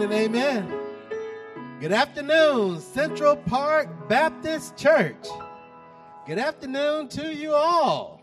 [0.00, 0.72] Amen and amen.
[1.78, 5.26] Good afternoon, Central Park Baptist Church.
[6.26, 8.22] Good afternoon to you all.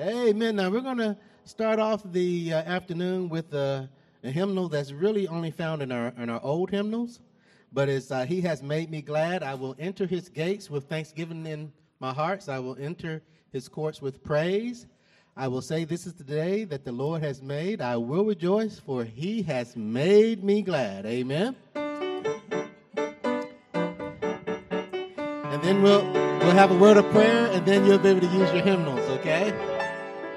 [0.00, 0.56] Amen.
[0.56, 3.88] Now we're going to start off the uh, afternoon with a,
[4.24, 7.20] a, hymnal that's really only found in our in our old hymnals,
[7.72, 9.44] but it's uh, He has made me glad.
[9.44, 12.42] I will enter His gates with thanksgiving in my heart.
[12.42, 13.22] So I will enter
[13.52, 14.88] His courts with praise.
[15.36, 17.80] I will say, This is the day that the Lord has made.
[17.80, 21.06] I will rejoice, for He has made me glad.
[21.06, 21.56] Amen.
[25.44, 28.28] And then we'll we'll have a word of prayer, and then you'll be able to
[28.28, 29.00] use your hymnals.
[29.18, 29.52] Okay.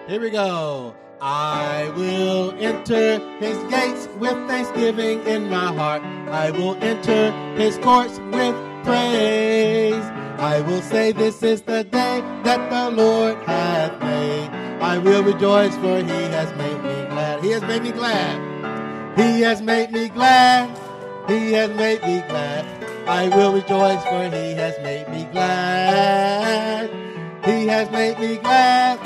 [0.08, 0.96] Here we go.
[1.22, 6.02] I will enter his gates with thanksgiving in my heart.
[6.32, 10.06] I will enter his courts with praise.
[10.40, 14.67] I will say, This is the day that the Lord hath made.
[14.80, 17.44] I will rejoice, for he has made me glad.
[17.44, 19.18] He has made me glad.
[19.18, 20.70] He has made me glad.
[21.28, 22.66] He has made me glad.
[23.08, 26.90] I will rejoice, for he has made me glad.
[27.44, 29.00] He has made me glad.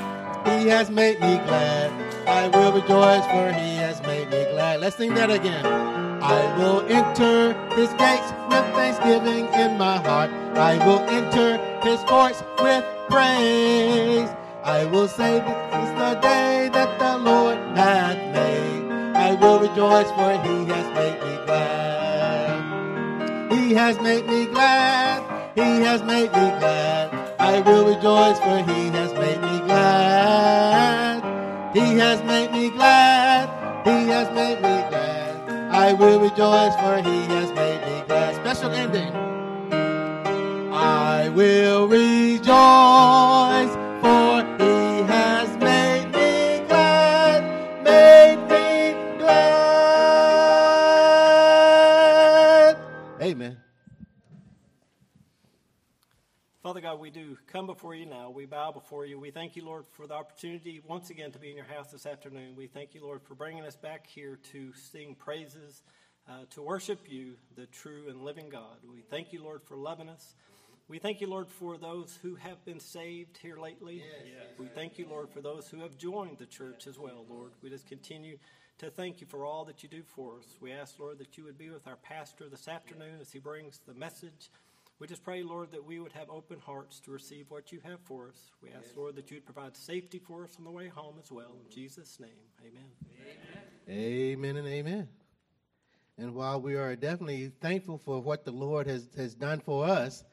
[0.46, 1.92] He has made me glad.
[2.28, 4.82] I will rejoice, for he has made me glad.
[4.82, 5.66] Let's sing that again.
[5.66, 10.30] I will enter his gates with thanksgiving in my heart.
[10.58, 14.30] I will enter his courts with praise.
[14.64, 18.92] I will say this is the day that the Lord hath made.
[19.16, 22.62] I will rejoice, for he has made me glad.
[23.52, 25.24] He has made me glad.
[25.56, 27.10] He has made me glad.
[27.40, 31.24] I will rejoice, for he has made me glad.
[31.74, 33.50] He has made me glad.
[33.84, 35.50] He has made me glad.
[35.74, 38.36] I will rejoice, for he has made me glad.
[38.36, 39.12] Special ending.
[40.72, 43.41] I will rejoice
[57.14, 58.30] we do come before you now.
[58.30, 59.20] We bow before you.
[59.20, 62.06] We thank you, Lord, for the opportunity once again to be in your house this
[62.06, 62.56] afternoon.
[62.56, 65.84] We thank you, Lord, for bringing us back here to sing praises,
[66.30, 68.78] uh, to worship you, the true and living God.
[68.90, 70.36] We thank you, Lord, for loving us.
[70.88, 73.96] We thank you, Lord, for those who have been saved here lately.
[73.96, 74.60] Yes, yes.
[74.60, 77.52] We thank you, Lord, for those who have joined the church as well, Lord.
[77.62, 78.38] We just continue
[78.78, 80.46] to thank you for all that you do for us.
[80.62, 83.82] We ask, Lord, that you would be with our pastor this afternoon as he brings
[83.86, 84.50] the message.
[85.02, 88.00] We just pray, Lord, that we would have open hearts to receive what you have
[88.04, 88.52] for us.
[88.62, 91.48] We ask, Lord, that you'd provide safety for us on the way home as well.
[91.54, 91.72] In mm-hmm.
[91.72, 92.30] Jesus' name,
[92.62, 92.84] amen.
[93.90, 95.08] Amen, amen and amen.
[96.20, 100.24] And while we are definitely thankful for what the Lord has, has done for us,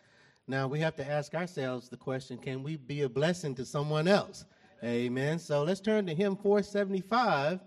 [0.47, 4.07] now we have to ask ourselves the question can we be a blessing to someone
[4.07, 4.45] else?
[4.85, 5.39] Amen.
[5.39, 7.61] So let's turn to hymn 475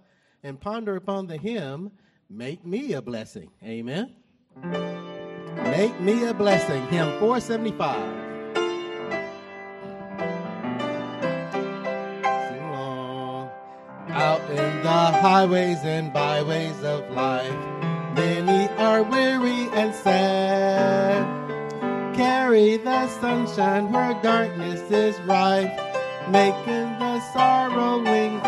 [0.43, 1.89] and ponder upon the hymn,
[2.29, 3.49] Make Me a Blessing.
[3.63, 4.13] Amen.
[5.71, 7.95] Make Me a Blessing, hymn 475.
[12.47, 13.49] Sing along.
[14.09, 17.55] Out in the highways and byways of life,
[18.15, 21.41] many are weary and sad
[22.15, 25.71] carry the sunshine where darkness is rife,
[26.29, 28.39] making the sorrowing.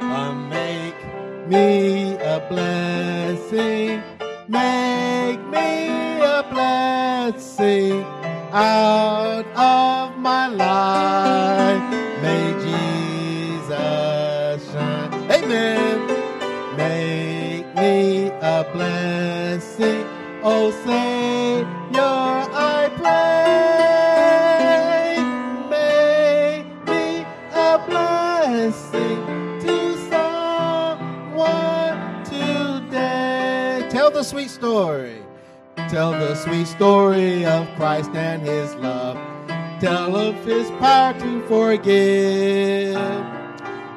[0.00, 1.00] Uh, make
[1.46, 4.02] me a blessing,
[4.48, 4.89] make
[6.42, 8.04] blessing
[8.52, 11.82] out of my life.
[12.22, 13.70] May Jesus
[14.72, 15.12] shine.
[15.30, 16.06] Amen.
[16.76, 20.04] Make me a blessing.
[20.42, 22.88] Oh, Savior, I
[25.10, 25.22] pray,
[25.68, 29.20] make me a blessing
[29.60, 29.74] to
[31.36, 33.86] someone today.
[33.90, 35.19] Tell the sweet story.
[35.90, 39.18] Tell the sweet story of Christ and his love.
[39.80, 42.94] Tell of his power to forgive.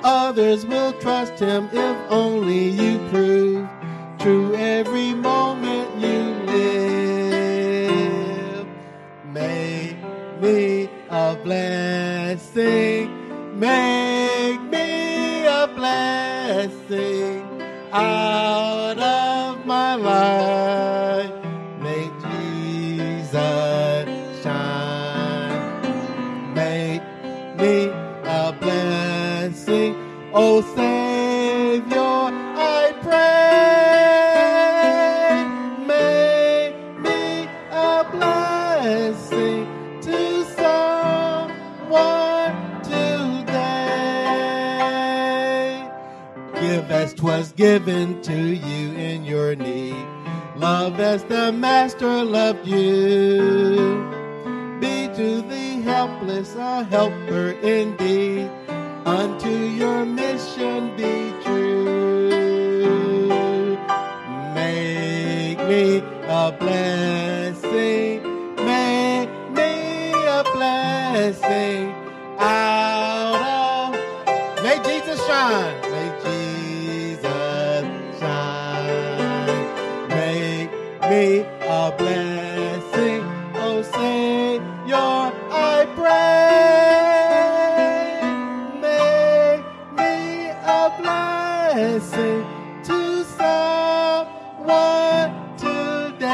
[0.03, 3.69] Others will trust him if only you prove
[4.17, 6.33] true every moment you
[7.85, 8.65] live.
[9.31, 9.97] Make
[10.41, 13.11] me a blessing,
[13.59, 17.43] make me a blessing
[17.91, 18.22] out
[30.43, 33.17] blessing, oh Savior, I pray.
[35.87, 39.65] Make me a blessing
[40.01, 43.53] to someone today.
[46.59, 50.05] Give as 'twas given to you in your need.
[50.55, 54.03] Love as the Master loved you.
[54.79, 58.49] Be to the helpless a helper indeed.
[59.13, 62.29] Unto your mission be true.
[64.55, 68.23] Make me a blessing.
[68.57, 71.93] Make me a blessing
[72.39, 74.63] out of.
[74.63, 75.82] May Jesus shine.
[91.73, 92.45] Blessing
[92.83, 94.77] to someone
[95.57, 96.29] today.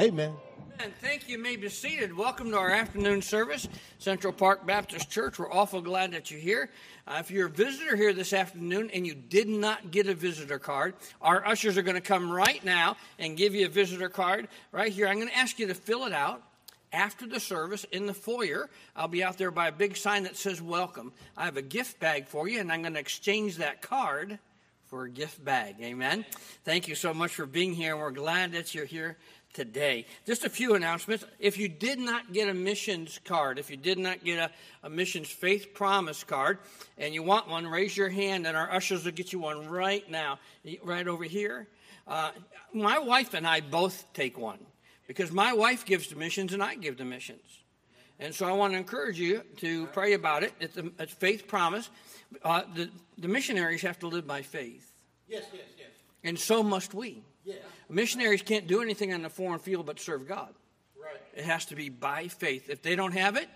[0.00, 0.32] Amen.
[0.78, 1.36] And thank you.
[1.36, 2.16] you may be seated.
[2.16, 3.68] Welcome to our afternoon service,
[3.98, 5.38] Central Park Baptist Church.
[5.38, 6.70] We're awful glad that you're here.
[7.06, 10.58] Uh, if you're a visitor here this afternoon and you did not get a visitor
[10.58, 14.48] card, our ushers are going to come right now and give you a visitor card
[14.72, 15.08] right here.
[15.08, 16.42] I'm going to ask you to fill it out
[16.92, 18.68] after the service in the foyer.
[18.94, 21.12] I'll be out there by a big sign that says welcome.
[21.36, 24.38] I have a gift bag for you, and I'm going to exchange that card
[24.86, 25.76] for a gift bag.
[25.80, 26.24] Amen.
[26.64, 29.16] Thank you so much for being here, we're glad that you're here
[29.52, 30.06] today.
[30.26, 31.24] Just a few announcements.
[31.38, 34.90] If you did not get a missions card, if you did not get a, a
[34.90, 36.58] missions faith promise card,
[36.98, 40.08] and you want one, raise your hand, and our ushers will get you one right
[40.10, 40.38] now,
[40.82, 41.66] right over here.
[42.06, 42.30] Uh,
[42.72, 44.58] my wife and I both take one
[45.06, 47.62] because my wife gives to missions and I give to missions.
[48.18, 50.52] And so I want to encourage you to pray about it.
[50.60, 51.90] It's a, it's faith promise.
[52.42, 54.88] Uh, the, the missionaries have to live by faith.
[55.26, 55.88] Yes, yes, yes.
[56.22, 57.22] And so must we.
[57.44, 57.56] Yeah.
[57.88, 60.54] Missionaries can't do anything on the foreign field but serve God.
[61.02, 61.20] Right.
[61.34, 62.70] It has to be by faith.
[62.70, 63.48] If they don't have it,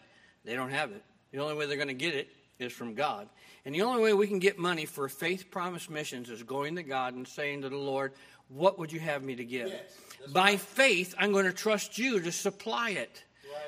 [0.44, 1.02] they don't have it.
[1.32, 3.28] The only way they're going to get it is from God.
[3.64, 6.82] And the only way we can get money for faith promise missions is going to
[6.82, 8.14] God and saying to the Lord,
[8.48, 9.68] What would you have me to give?
[9.68, 9.98] Yes,
[10.32, 13.22] by faith, I'm going to trust you to supply it.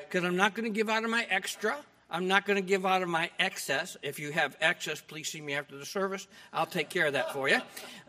[0.08, 1.76] Because I'm not going to give out of my extra.
[2.10, 3.96] I'm not going to give out of my excess.
[4.02, 6.26] If you have excess, please see me after the service.
[6.52, 7.60] I'll take care of that for you.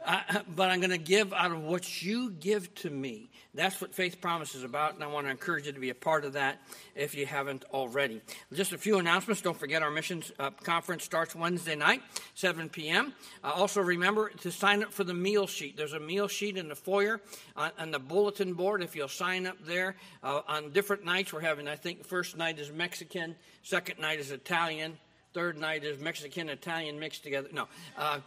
[0.05, 0.21] Uh,
[0.55, 3.29] but I'm going to give out of what you give to me.
[3.59, 5.95] That's what Faith Promise is about, and I want to encourage you to be a
[5.95, 6.61] part of that
[6.95, 8.21] if you haven't already.
[8.53, 9.41] Just a few announcements.
[9.41, 12.01] Don't forget our missions uh, conference starts Wednesday night,
[12.35, 13.13] 7 p.m.
[13.43, 15.75] Uh, also remember to sign up for the meal sheet.
[15.75, 17.19] There's a meal sheet in the foyer
[17.57, 18.81] on, on the bulletin board.
[18.81, 22.59] If you'll sign up there uh, on different nights, we're having, I think, first night
[22.59, 24.97] is Mexican, second night is Italian,
[25.33, 27.49] third night is Mexican Italian mixed together.
[27.51, 27.67] No,
[27.97, 28.19] uh,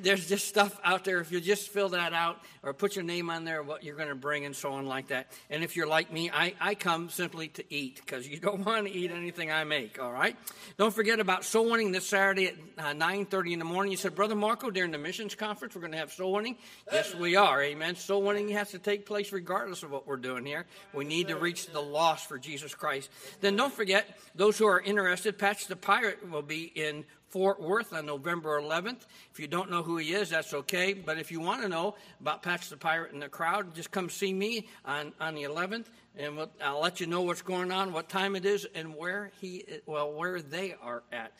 [0.00, 1.20] there's just stuff out there.
[1.20, 4.08] If you just fill that out or put your name on there, what you're going
[4.08, 5.30] to bring, and so on like that.
[5.50, 8.86] And if you're like me, I, I come simply to eat because you don't want
[8.86, 10.00] to eat anything I make.
[10.00, 10.36] All right.
[10.76, 13.90] Don't forget about soul winning this Saturday at uh, 9:30 in the morning.
[13.90, 16.56] You said, Brother Marco, during the missions conference, we're going to have soul winning.
[16.90, 17.62] Yes, we are.
[17.62, 17.96] Amen.
[17.96, 20.66] Soul winning has to take place regardless of what we're doing here.
[20.94, 23.10] We need to reach the lost for Jesus Christ.
[23.40, 25.38] Then don't forget those who are interested.
[25.38, 29.06] Patch the Pirate will be in Fort Worth on November 11th.
[29.32, 30.92] If you don't know who he is, that's okay.
[30.92, 34.08] But if you want to know about Patch the Pirate and the crowd, just come
[34.08, 35.86] see me on, on the 11th,
[36.16, 39.30] and we'll, I'll let you know what's going on, what time it is, and where
[39.40, 41.32] he well where they are at.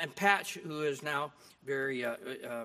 [0.00, 1.32] And Patch, who is now
[1.66, 2.14] very uh,
[2.48, 2.64] uh,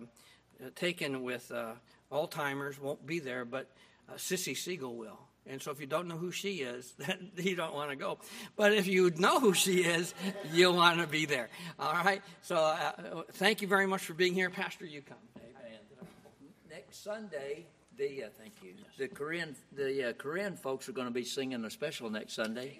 [0.75, 1.73] taken with uh,
[2.11, 3.69] Alzheimer's, won't be there, but
[4.09, 5.19] uh, Sissy Siegel will.
[5.47, 6.93] And so if you don't know who she is,
[7.37, 8.19] you don't want to go.
[8.55, 10.13] But if you know who she is,
[10.53, 11.49] you'll want to be there.
[11.79, 12.21] All right?
[12.41, 14.49] So uh, thank you very much for being here.
[14.49, 15.17] Pastor, you come.
[15.37, 15.79] Amen.
[16.69, 17.65] Next Sunday,
[17.97, 18.73] the uh, thank you.
[18.97, 22.79] The Korean the uh, Korean folks are going to be singing a special next Sunday,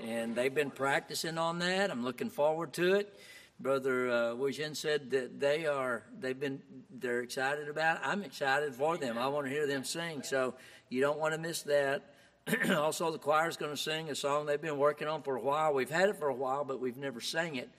[0.00, 1.90] and they've been practicing on that.
[1.90, 3.18] I'm looking forward to it.
[3.58, 7.96] Brother uh, Wujin said that they are they've been they're excited about.
[7.96, 8.02] it.
[8.04, 9.18] I'm excited for them.
[9.18, 10.22] I want to hear them sing.
[10.22, 10.54] So
[10.90, 12.02] you don't want to miss that.
[12.76, 15.72] also, the choir's going to sing a song they've been working on for a while.
[15.72, 17.70] We've had it for a while, but we've never sang it.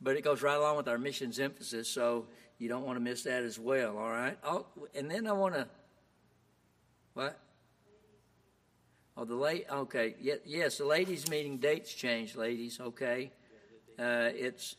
[0.00, 2.26] But it goes right along with our missions emphasis, so
[2.58, 3.96] you don't want to miss that as well.
[3.96, 4.36] All right.
[4.44, 5.66] Oh, and then I want to.
[7.14, 7.38] What?
[9.16, 9.66] Oh, the late.
[9.70, 10.14] Okay.
[10.20, 12.78] yes, the ladies' meeting dates changed, ladies.
[12.80, 13.32] Okay.
[13.98, 14.76] Uh, it's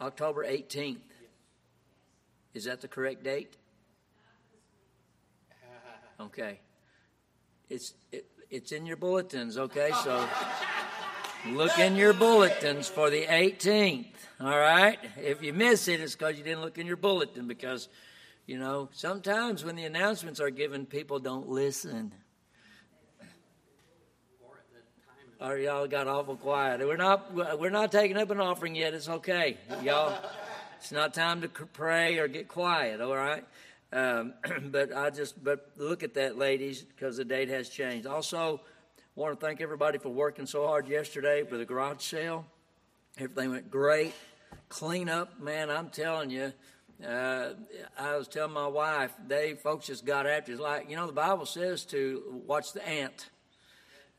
[0.00, 0.96] October 18th.
[2.54, 3.56] Is that the correct date?
[6.20, 6.60] Okay.
[7.70, 9.92] It's it, it's in your bulletins, okay?
[10.02, 10.28] So
[11.50, 14.06] look in your bulletins for the 18th,
[14.40, 14.98] all right?
[15.16, 17.88] If you miss it, it's because you didn't look in your bulletin because,
[18.46, 22.12] you know, sometimes when the announcements are given, people don't listen.
[25.40, 26.80] Or y'all got awful quiet.
[26.80, 28.92] We're not we're not taking up an offering yet.
[28.92, 30.18] It's okay, y'all.
[30.78, 33.44] It's not time to pray or get quiet, all right?
[33.92, 34.34] Um,
[34.70, 38.06] but I just, but look at that, ladies, because the date has changed.
[38.06, 38.60] Also,
[39.14, 42.46] want to thank everybody for working so hard yesterday for the garage sale.
[43.18, 44.14] Everything went great.
[44.68, 46.52] Clean up, man, I'm telling you.
[47.06, 47.54] Uh,
[47.98, 50.54] I was telling my wife, they folks just got after it.
[50.54, 53.30] It's like, you know, the Bible says to watch the ant.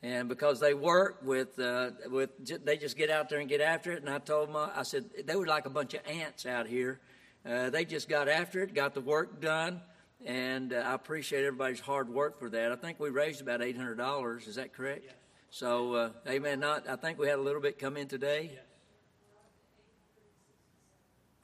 [0.02, 2.30] And because they work with, uh, with,
[2.64, 4.00] they just get out there and get after it.
[4.00, 7.00] And I told them, I said, they were like a bunch of ants out here.
[7.44, 9.80] Uh, they just got after it, got the work done.
[10.24, 12.70] And uh, I appreciate everybody's hard work for that.
[12.70, 14.46] I think we raised about $800.
[14.46, 15.02] Is that correct?
[15.06, 15.14] Yes.
[15.50, 16.60] So, uh, amen.
[16.60, 18.50] Not, I think we had a little bit come in today.
[18.54, 18.62] Yes.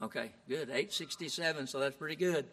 [0.01, 0.69] Okay, good.
[0.69, 2.47] 867, so that's pretty good.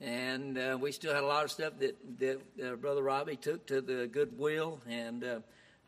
[0.00, 3.66] And uh, we still had a lot of stuff that, that uh, Brother Robbie took
[3.66, 5.40] to the Goodwill, and uh,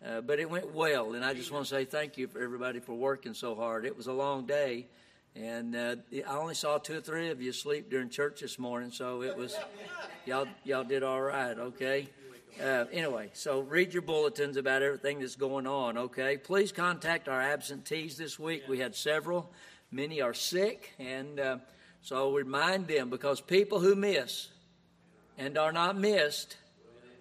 [0.04, 1.14] uh but it went well.
[1.14, 3.84] And I just want to say thank you for everybody for working so hard.
[3.84, 4.88] It was a long day,
[5.40, 8.90] and uh, I only saw two or three of you sleep during church this morning,
[8.90, 9.56] so it was
[10.24, 11.58] y'all y'all did all right.
[11.58, 12.08] Okay.
[12.60, 15.98] Uh, anyway, so read your bulletins about everything that's going on.
[15.98, 16.38] Okay.
[16.38, 18.62] Please contact our absentees this week.
[18.68, 19.52] We had several.
[19.90, 21.58] Many are sick, and uh,
[22.02, 24.48] so remind them because people who miss
[25.38, 26.56] and are not missed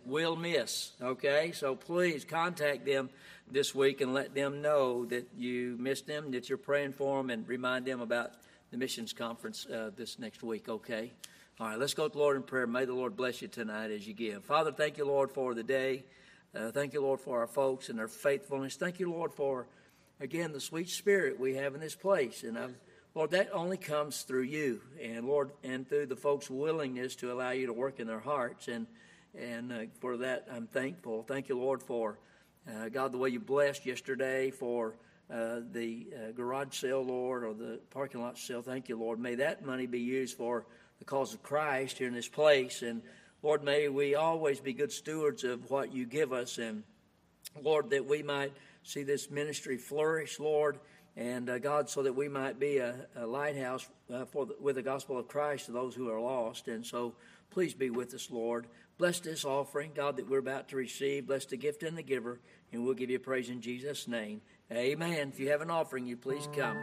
[0.05, 0.91] will miss.
[1.01, 3.09] Okay, so please contact them
[3.49, 7.29] this week and let them know that you miss them, that you're praying for them,
[7.29, 8.31] and remind them about
[8.71, 10.67] the missions conference uh, this next week.
[10.67, 11.11] Okay.
[11.59, 12.67] All right, let's go to the Lord in prayer.
[12.67, 14.43] May the Lord bless you tonight as you give.
[14.43, 16.03] Father, thank you, Lord, for the day.
[16.53, 18.75] Uh, thank you, Lord, for our folks and their faithfulness.
[18.75, 19.67] Thank you, Lord, for
[20.19, 22.43] again, the sweet spirit we have in this place.
[22.43, 22.75] And I'm,
[23.13, 27.51] Lord, that only comes through you, and Lord, and through the folks' willingness to allow
[27.51, 28.67] you to work in their hearts.
[28.67, 28.87] And
[29.33, 31.23] and uh, for that, I'm thankful.
[31.23, 32.19] Thank you, Lord, for
[32.69, 34.95] uh, God the way you blessed yesterday for
[35.31, 38.61] uh, the uh, garage sale, Lord, or the parking lot sale.
[38.61, 39.19] Thank you, Lord.
[39.19, 40.65] May that money be used for
[40.99, 42.81] the cause of Christ here in this place.
[42.81, 43.01] And
[43.41, 46.83] Lord, may we always be good stewards of what you give us, and
[47.61, 48.53] Lord, that we might
[48.83, 50.79] see this ministry flourish, Lord,
[51.15, 54.75] and uh, God, so that we might be a, a lighthouse uh, for the, with
[54.75, 56.67] the gospel of Christ to those who are lost.
[56.67, 57.13] And so,
[57.49, 58.67] please be with us, Lord.
[58.97, 61.27] Bless this offering, God, that we're about to receive.
[61.27, 62.39] Bless the gift and the giver,
[62.71, 64.41] and we'll give you praise in Jesus' name.
[64.71, 65.29] Amen.
[65.29, 66.77] If you have an offering, you please come.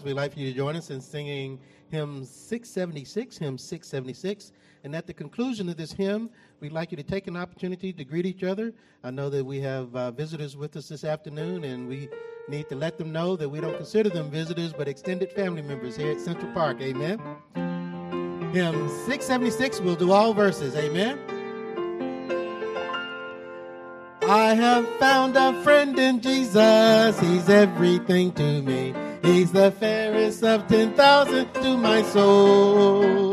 [0.00, 1.58] We'd like for you to join us in singing
[1.90, 4.52] hymn 676, hymn 676.
[4.84, 8.04] And at the conclusion of this hymn, we'd like you to take an opportunity to
[8.04, 8.72] greet each other.
[9.04, 12.08] I know that we have uh, visitors with us this afternoon, and we
[12.48, 15.96] need to let them know that we don't consider them visitors, but extended family members
[15.96, 16.80] here at Central Park.
[16.80, 17.18] Amen.
[18.52, 20.74] Hymn 676, we'll do all verses.
[20.74, 21.18] Amen.
[24.22, 27.20] I have found a friend in Jesus.
[27.20, 28.94] He's everything to me.
[29.22, 33.30] He's the fairest of 10,000 to my soul.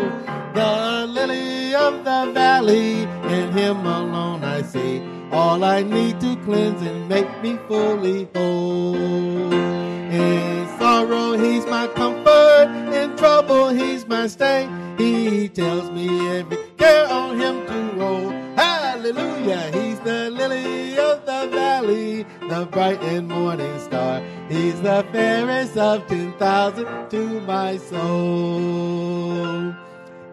[0.53, 5.01] The lily of the valley, in him alone I see.
[5.31, 9.53] All I need to cleanse and make me fully whole.
[9.53, 12.67] In sorrow, he's my comfort.
[12.93, 14.69] In trouble, he's my stay.
[14.97, 18.29] He tells me every care on him to roll.
[18.55, 19.71] Hallelujah.
[19.73, 24.21] He's the lily of the valley, the bright and morning star.
[24.49, 29.75] He's the fairest of 10,000 to my soul.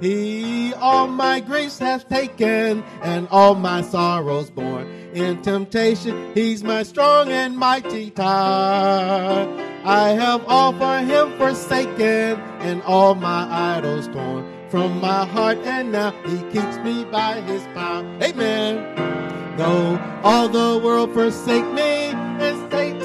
[0.00, 4.86] He all my griefs has taken and all my sorrows borne.
[5.14, 9.46] In temptation, he's my strong and mighty tower.
[9.84, 15.92] I have all for him forsaken and all my idols torn from my heart, and
[15.92, 18.04] now he keeps me by his power.
[18.22, 19.56] Amen.
[19.56, 22.95] Though all the world forsake me and Satan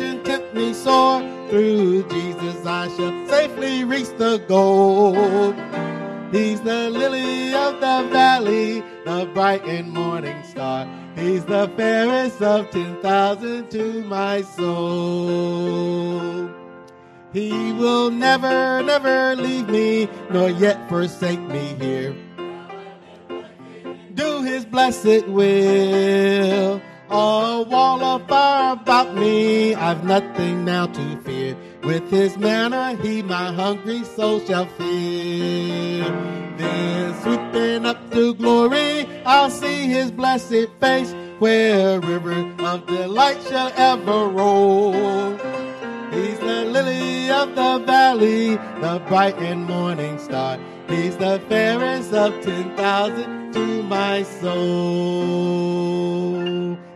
[0.61, 5.53] me sore, through Jesus I shall safely reach the goal.
[6.31, 10.87] He's the lily of the valley, the bright and morning star.
[11.15, 15.41] He's the fairest of 10,000 to my soul.
[17.33, 22.15] He will never, never leave me, nor yet forsake me here.
[24.13, 26.81] Do his blessed will.
[27.13, 31.57] A wall of fire about me, I've nothing now to fear.
[31.83, 36.05] With his manna, he my hungry soul shall feed.
[36.57, 43.43] Then sweeping up to glory, I'll see his blessed face, where a river of delight
[43.43, 44.93] shall ever roll.
[46.13, 50.57] He's the lily of the valley, the bright and morning star.
[50.91, 54.51] He's the fairest of 10,000 to my soul.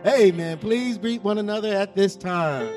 [0.06, 0.58] Amen.
[0.58, 2.68] Please greet one another at this time.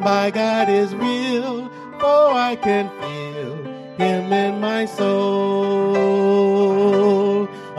[0.00, 3.56] My God is real, for I can feel
[3.98, 5.90] Him in my soul.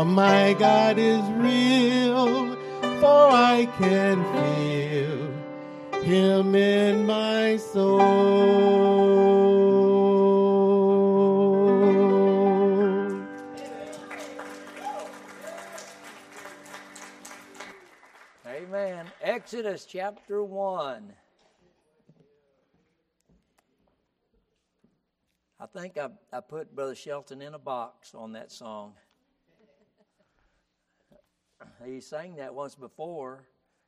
[0.06, 2.56] My God is real,
[3.00, 5.32] for I can feel
[6.04, 8.02] Him in my soul.
[18.46, 19.08] Amen.
[19.24, 21.14] Exodus chapter 1.
[25.62, 28.94] I think I, I put Brother Shelton in a box on that song.
[31.86, 33.46] He sang that once before,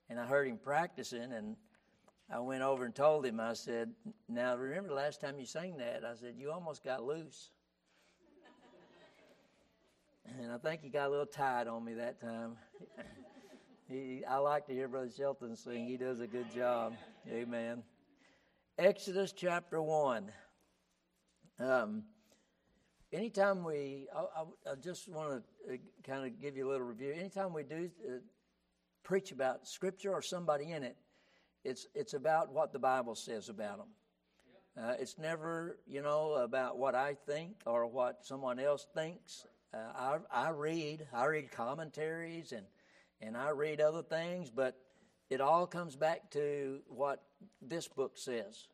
[0.08, 1.56] and I heard him practicing, and
[2.32, 3.92] I went over and told him, I said,
[4.30, 6.04] Now, remember the last time you sang that?
[6.06, 7.50] I said, You almost got loose.
[10.40, 12.56] and I think he got a little tight on me that time.
[13.90, 16.94] he, I like to hear Brother Shelton sing, he does a good job.
[17.28, 17.82] Amen.
[18.78, 20.32] Exodus chapter 1.
[21.60, 22.04] Um,
[23.12, 26.86] anytime we, I, I, I just want to uh, kind of give you a little
[26.86, 27.14] review.
[27.18, 28.14] Anytime we do uh,
[29.04, 30.98] preach about Scripture or somebody in it,
[31.64, 33.88] it's it's about what the Bible says about them.
[34.76, 39.46] Uh, it's never, you know, about what I think or what someone else thinks.
[39.74, 42.66] Uh, I, I read, I read commentaries and
[43.22, 44.78] and I read other things, but
[45.30, 47.24] it all comes back to what
[47.62, 48.68] this book says.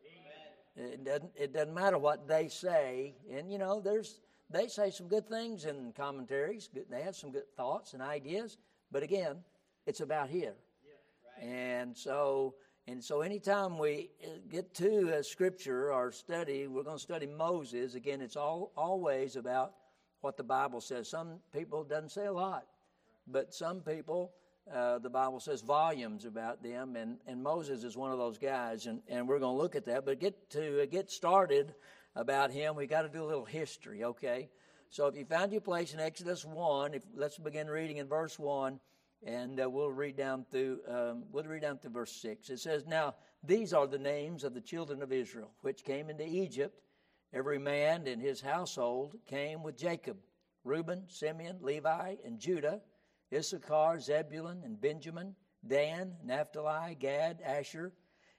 [0.79, 3.15] It doesn't, it doesn't matter what they say.
[3.29, 6.69] And, you know, there's, they say some good things in commentaries.
[6.89, 8.57] They have some good thoughts and ideas.
[8.91, 9.37] But again,
[9.85, 10.55] it's about here.
[11.41, 12.55] And so,
[12.87, 17.27] and so anytime we uh, get to a scripture or study, we're going to study
[17.27, 17.95] Moses.
[17.95, 19.73] Again, it's all, always about
[20.21, 21.07] what the Bible says.
[21.09, 22.65] Some people doesn't say a lot,
[23.27, 24.31] but some people
[24.73, 28.85] uh, the Bible says volumes about them, and, and Moses is one of those guys,
[28.85, 30.05] and, and we're going to look at that.
[30.05, 31.73] But get to uh, get started
[32.15, 34.49] about him, we got to do a little history, okay?
[34.89, 38.39] So if you found your place in Exodus one, if let's begin reading in verse
[38.39, 38.79] one,
[39.23, 42.49] and uh, we'll read down through um, we'll read down through verse six.
[42.49, 46.25] It says, "Now these are the names of the children of Israel, which came into
[46.25, 46.81] Egypt.
[47.33, 50.17] Every man in his household came with Jacob:
[50.63, 52.81] Reuben, Simeon, Levi, and Judah."
[53.33, 55.35] Issachar, Zebulun, and Benjamin,
[55.67, 57.93] Dan, Naphtali, Gad, Asher,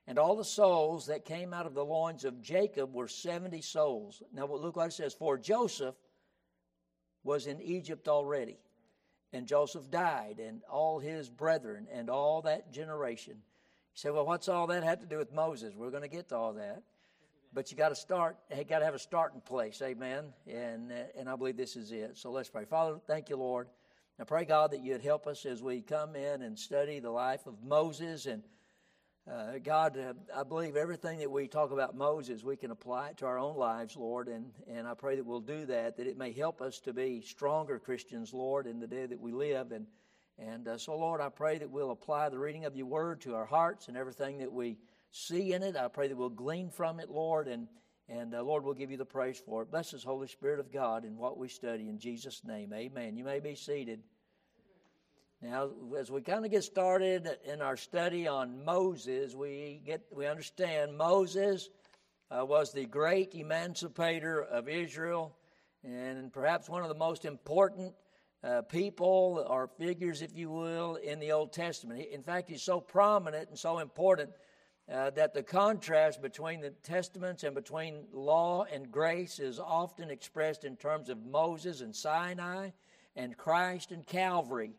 [0.07, 4.23] and all the souls that came out of the loins of Jacob were 70 souls.
[4.33, 5.15] Now, look what it says.
[5.15, 5.95] For Joseph
[7.23, 8.59] was in Egypt already,
[9.33, 13.35] and Joseph died, and all his brethren, and all that generation.
[13.35, 15.75] You say, well, what's all that have to do with Moses?
[15.77, 16.83] We're going to get to all that.
[17.53, 20.33] But you got to start, you got to have a starting place, amen?
[20.47, 22.17] And, and I believe this is it.
[22.17, 22.65] So let's pray.
[22.65, 23.69] Father, thank you, Lord.
[24.21, 27.47] I pray, God, that you'd help us as we come in and study the life
[27.47, 28.27] of Moses.
[28.27, 28.43] And
[29.27, 33.17] uh, God, uh, I believe everything that we talk about Moses, we can apply it
[33.19, 34.29] to our own lives, Lord.
[34.29, 37.23] And, and I pray that we'll do that, that it may help us to be
[37.23, 39.73] stronger Christians, Lord, in the day that we live.
[39.73, 39.87] And,
[40.39, 43.35] and uh, so, Lord, I pray that we'll apply the reading of your word to
[43.35, 44.77] our hearts and everything that we
[45.11, 45.77] see in it.
[45.77, 47.49] I pray that we'll glean from it, Lord.
[47.49, 47.69] And,
[48.11, 49.71] and uh, Lord, we'll give you the praise for it.
[49.71, 51.89] Bless us, Holy Spirit of God, in what we study.
[51.89, 53.17] In Jesus' name, amen.
[53.17, 54.01] You may be seated.
[55.41, 60.27] Now, as we kind of get started in our study on Moses, we get we
[60.27, 61.71] understand Moses
[62.31, 65.37] uh, was the great emancipator of Israel,
[65.85, 67.95] and perhaps one of the most important
[68.43, 72.05] uh, people or figures, if you will, in the Old Testament.
[72.13, 74.31] In fact, he's so prominent and so important
[74.93, 80.65] uh, that the contrast between the testaments and between law and grace is often expressed
[80.65, 82.71] in terms of Moses and Sinai
[83.15, 84.73] and Christ and Calvary.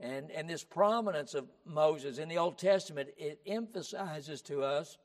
[0.00, 4.96] And, and this prominence of Moses in the Old Testament, it emphasizes to us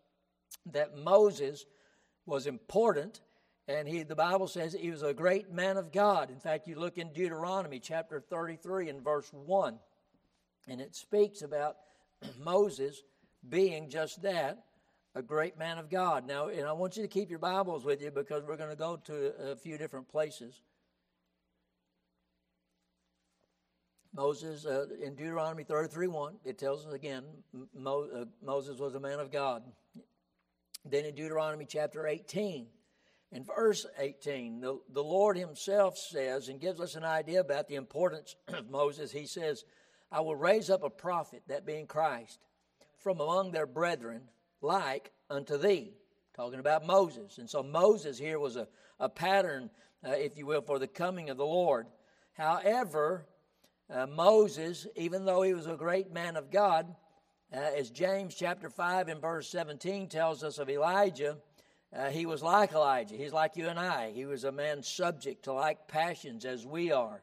[0.72, 1.66] that Moses
[2.26, 3.22] was important
[3.68, 6.30] and he, the Bible says he was a great man of God.
[6.30, 9.80] In fact, you look in Deuteronomy chapter 33 and verse 1,
[10.68, 11.78] and it speaks about
[12.40, 13.04] Moses
[13.48, 14.64] being just that,
[15.16, 16.26] a great man of God.
[16.26, 18.76] Now, and I want you to keep your Bibles with you because we're going to
[18.76, 20.62] go to a few different places.
[24.16, 27.24] Moses, uh, in Deuteronomy 33 1, it tells us again
[27.76, 29.64] Mo, uh, Moses was a man of God.
[30.86, 32.68] Then in Deuteronomy chapter 18,
[33.32, 37.76] in verse 18, the, the Lord Himself says and gives us an idea about the
[37.76, 39.12] importance of Moses.
[39.12, 39.64] He says,
[40.12, 42.38] I will raise up a prophet, that being Christ,
[43.04, 44.22] from among their brethren,
[44.62, 45.94] like unto thee.
[46.36, 47.38] Talking about Moses.
[47.38, 48.68] And so Moses here was a,
[49.00, 49.70] a pattern,
[50.04, 51.86] uh, if you will, for the coming of the Lord.
[52.34, 53.28] However,
[53.94, 56.96] uh, Moses, even though he was a great man of God,
[57.54, 61.38] uh, as James chapter 5 and verse 17 tells us of Elijah,
[61.96, 63.16] uh, he was like Elijah.
[63.16, 64.12] He's like you and I.
[64.12, 67.22] He was a man subject to like passions as we are.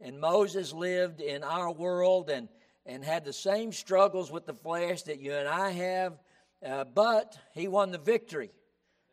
[0.00, 2.48] And Moses lived in our world and
[2.86, 6.14] and had the same struggles with the flesh that you and I have,
[6.64, 8.50] uh, but he won the victory.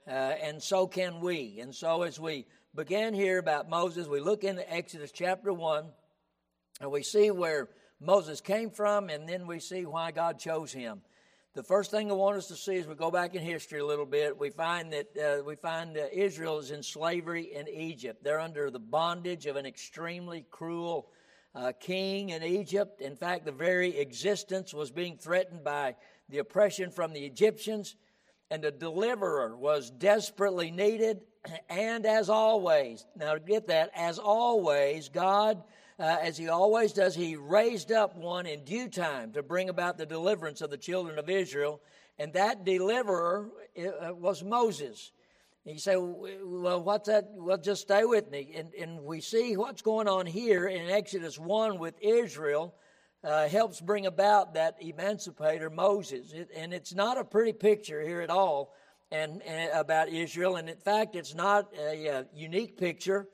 [0.07, 1.59] Uh, and so can we.
[1.61, 5.85] And so, as we begin here about Moses, we look into Exodus chapter 1,
[6.81, 11.01] and we see where Moses came from, and then we see why God chose him.
[11.53, 13.85] the first thing I want us to see is we go back in history a
[13.85, 14.39] little bit.
[14.39, 18.23] We find that uh, we find uh, Israel is in slavery in Egypt.
[18.23, 21.09] They're under the bondage of an extremely cruel
[21.55, 23.01] uh, king in Egypt.
[23.01, 25.95] In fact, the very existence was being threatened by
[26.29, 27.95] the oppression from the Egyptians,
[28.49, 31.21] and a deliverer was desperately needed.
[31.69, 35.63] And as always, now get that, as always, God
[36.01, 39.99] uh, as he always does, he raised up one in due time to bring about
[39.99, 41.79] the deliverance of the children of Israel.
[42.17, 45.11] And that deliverer uh, was Moses.
[45.65, 47.25] And you say, well, what's that?
[47.33, 48.51] Well, just stay with me.
[48.55, 52.73] And, and we see what's going on here in Exodus 1 with Israel
[53.23, 56.33] uh, helps bring about that emancipator Moses.
[56.33, 58.73] It, and it's not a pretty picture here at all
[59.11, 60.55] and, and about Israel.
[60.55, 63.27] And in fact, it's not a, a unique picture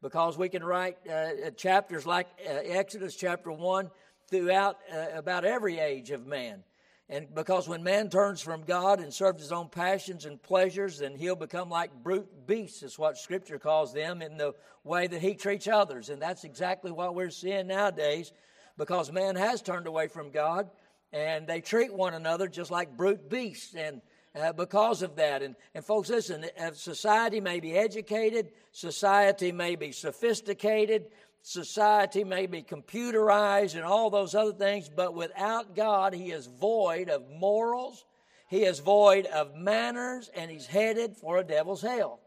[0.00, 3.90] because we can write uh, uh, chapters like uh, Exodus chapter 1
[4.30, 6.62] throughout uh, about every age of man.
[7.08, 11.16] And because when man turns from God and serves his own passions and pleasures, then
[11.16, 15.34] he'll become like brute beasts, is what Scripture calls them, in the way that he
[15.34, 16.08] treats others.
[16.08, 18.32] And that's exactly what we're seeing nowadays
[18.78, 20.70] because man has turned away from God
[21.12, 23.74] and they treat one another just like brute beasts.
[23.74, 24.00] And
[24.34, 25.42] uh, because of that.
[25.42, 31.06] And, and folks, listen, society may be educated, society may be sophisticated,
[31.44, 37.10] society may be computerized and all those other things, but without God, He is void
[37.10, 38.06] of morals,
[38.48, 42.20] He is void of manners, and He's headed for a devil's hell.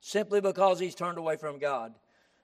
[0.00, 1.94] Simply because He's turned away from God.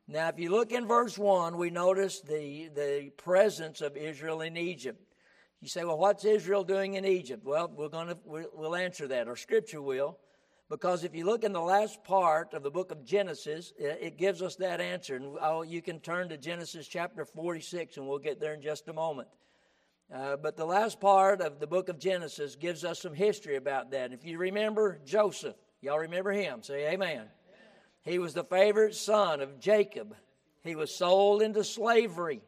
[0.06, 4.56] Now, if you look in verse 1, we notice the, the presence of Israel in
[4.56, 5.02] Egypt.
[5.60, 7.44] You say, well, what's Israel doing in Egypt?
[7.44, 10.18] Well, we're going to we'll answer that, or Scripture will,
[10.74, 14.42] because if you look in the last part of the book of Genesis, it gives
[14.42, 15.14] us that answer.
[15.14, 18.88] And oh, you can turn to Genesis chapter 46, and we'll get there in just
[18.88, 19.28] a moment.
[20.12, 23.92] Uh, but the last part of the book of Genesis gives us some history about
[23.92, 24.12] that.
[24.12, 26.64] If you remember Joseph, y'all remember him?
[26.64, 27.08] Say amen.
[27.08, 27.28] amen.
[28.02, 30.16] He was the favorite son of Jacob.
[30.64, 32.42] He was sold into slavery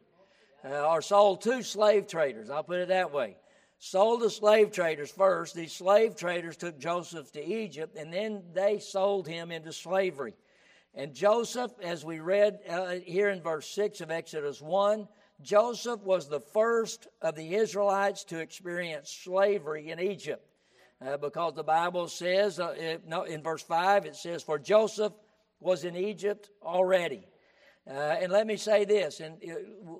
[0.65, 2.49] uh, or sold to slave traders.
[2.49, 3.37] I'll put it that way.
[3.79, 5.53] Sold the slave traders first.
[5.53, 10.33] These slave traders took Joseph to Egypt, and then they sold him into slavery.
[10.95, 15.07] And Joseph, as we read uh, here in verse 6 of Exodus 1,
[15.43, 20.43] Joseph was the first of the Israelites to experience slavery in Egypt.
[20.99, 25.13] Uh, because the Bible says, uh, it, no, in verse 5, it says, For Joseph
[25.59, 27.27] was in Egypt already.
[27.89, 29.53] Uh, and let me say this, and uh,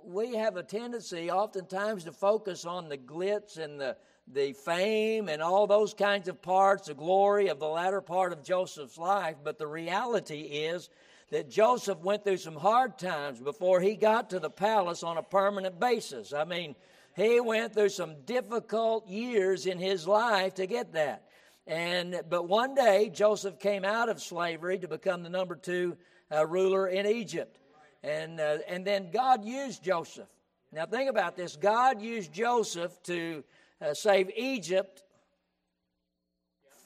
[0.04, 3.96] we have a tendency oftentimes to focus on the glitz and the,
[4.34, 8.44] the fame and all those kinds of parts, the glory of the latter part of
[8.44, 10.90] Joseph's life, but the reality is
[11.32, 15.24] that Joseph went through some hard times before he got to the palace on a
[15.24, 16.34] permanent basis.
[16.34, 16.76] I mean,
[17.16, 21.24] he went through some difficult years in his life to get that.
[21.66, 25.98] And but one day Joseph came out of slavery to become the number two
[26.32, 27.60] uh, ruler in Egypt.
[28.08, 30.30] And, uh, and then God used Joseph.
[30.72, 33.44] Now, think about this God used Joseph to
[33.82, 35.04] uh, save Egypt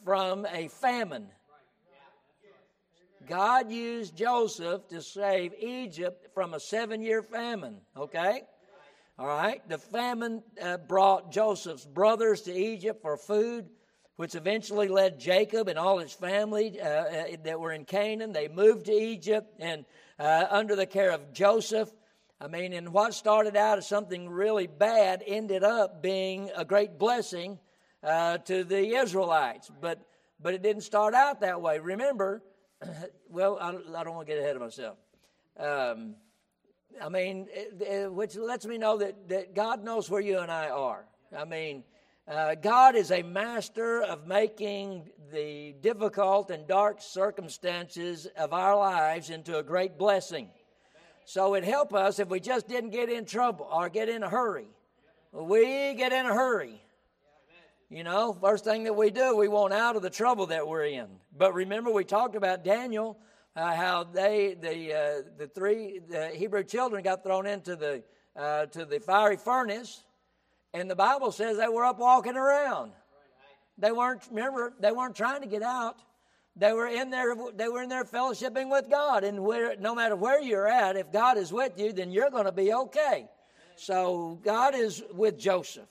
[0.03, 1.27] from a famine.
[3.27, 8.41] God used Joseph to save Egypt from a seven year famine, okay?
[9.19, 9.61] All right?
[9.69, 13.69] The famine uh, brought Joseph's brothers to Egypt for food,
[14.21, 18.31] which eventually led Jacob and all his family uh, uh, that were in Canaan.
[18.31, 19.83] They moved to Egypt, and
[20.19, 21.89] uh, under the care of Joseph.
[22.39, 26.99] I mean, and what started out as something really bad ended up being a great
[26.99, 27.57] blessing
[28.03, 29.71] uh, to the Israelites.
[29.81, 30.05] But
[30.39, 31.79] but it didn't start out that way.
[31.79, 32.43] Remember,
[33.27, 34.97] well, I, I, don't want to get ahead of myself.
[35.57, 36.13] Um,
[37.01, 40.51] I mean, it, it, which lets me know that, that God knows where you and
[40.51, 41.05] I are.
[41.35, 41.83] I mean,
[42.27, 49.29] uh, God is a master of making the difficult and dark circumstances of our lives
[49.29, 50.49] into a great blessing.
[51.25, 54.29] So it'd help us if we just didn't get in trouble or get in a
[54.29, 54.67] hurry.
[55.31, 56.81] We get in a hurry.
[57.89, 60.85] You know, first thing that we do, we want out of the trouble that we're
[60.85, 61.07] in.
[61.37, 63.17] But remember, we talked about Daniel,
[63.55, 68.03] uh, how they, the, uh, the three the Hebrew children got thrown into the,
[68.35, 70.03] uh, to the fiery furnace
[70.73, 72.93] and the Bible says they were up walking around.
[73.77, 75.97] They weren't, remember, they weren't trying to get out.
[76.55, 79.23] They were in there, they were in there fellowshipping with God.
[79.23, 82.45] And where, no matter where you're at, if God is with you, then you're going
[82.45, 83.27] to be okay.
[83.75, 85.87] So God is with Joseph.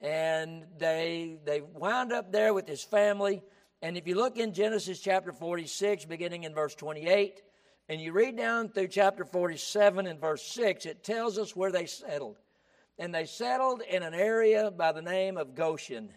[0.00, 3.42] And they, they wound up there with his family.
[3.82, 7.42] And if you look in Genesis chapter 46, beginning in verse 28,
[7.88, 11.86] and you read down through chapter 47 and verse 6, it tells us where they
[11.86, 12.36] settled.
[12.98, 16.10] And they settled in an area by the name of Goshen.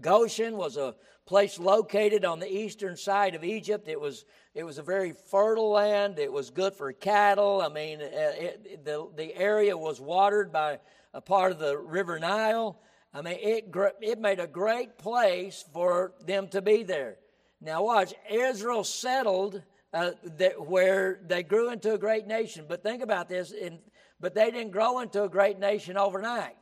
[0.00, 0.94] Goshen was a
[1.26, 3.88] place located on the eastern side of Egypt.
[3.88, 4.24] It was
[4.54, 6.18] it was a very fertile land.
[6.18, 7.60] It was good for cattle.
[7.60, 10.80] I mean, uh, it, the the area was watered by
[11.14, 12.80] a part of the River Nile.
[13.12, 17.16] I mean, it it made a great place for them to be there.
[17.60, 22.66] Now, watch Israel settled uh, that, where they grew into a great nation.
[22.68, 23.78] But think about this: in,
[24.20, 26.56] but they didn't grow into a great nation overnight.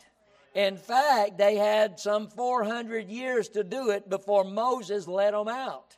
[0.55, 5.97] In fact, they had some 400 years to do it before Moses let them out.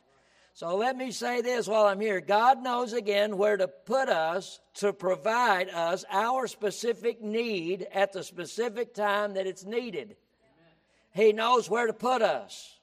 [0.53, 2.19] So let me say this while I'm here.
[2.19, 8.23] God knows again where to put us to provide us our specific need at the
[8.23, 10.17] specific time that it's needed.
[11.13, 12.77] He knows where to put us.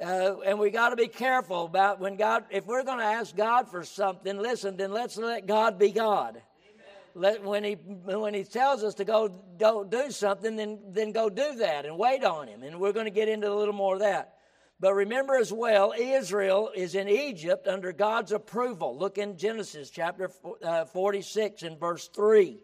[0.00, 3.34] Uh, and we got to be careful about when God, if we're going to ask
[3.34, 6.40] God for something, listen, then let's let God be God.
[7.14, 11.28] Let, when he when he tells us to go don't do something, then then go
[11.28, 12.62] do that and wait on him.
[12.62, 14.34] And we're going to get into a little more of that.
[14.80, 18.96] But remember as well, Israel is in Egypt under God's approval.
[18.96, 20.30] Look in Genesis chapter
[20.62, 22.60] uh, 46 and verse 3.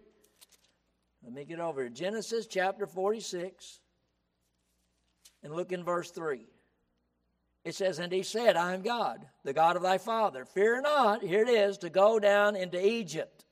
[1.24, 1.94] Let me get over it.
[1.94, 3.80] Genesis chapter 46
[5.42, 6.46] and look in verse 3.
[7.64, 10.44] It says, And he said, I am God, the God of thy father.
[10.44, 13.43] Fear not, here it is, to go down into Egypt,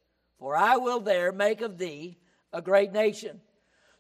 [0.43, 2.18] for I will there make of thee
[2.53, 3.40] a great nation.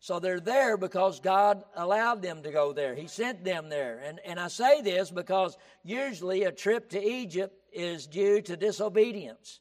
[0.00, 2.96] So they're there because God allowed them to go there.
[2.96, 4.02] He sent them there.
[4.04, 9.60] And, and I say this because usually a trip to Egypt is due to disobedience.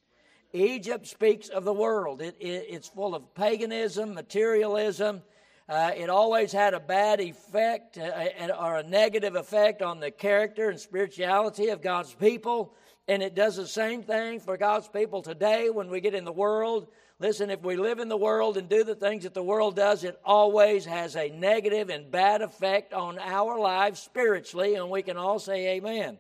[0.53, 5.21] Egypt speaks of the world, it, it, it's full of paganism, materialism,
[5.69, 8.27] uh, it always had a bad effect uh,
[8.59, 12.73] or a negative effect on the character and spirituality of God's people.
[13.12, 16.32] And it does the same thing for God's people today when we get in the
[16.32, 16.88] world.
[17.20, 20.05] Listen, if we live in the world and do the things that the world does,
[20.05, 25.18] it always has a negative and bad effect on our lives spiritually, and we can
[25.18, 26.20] all say amen.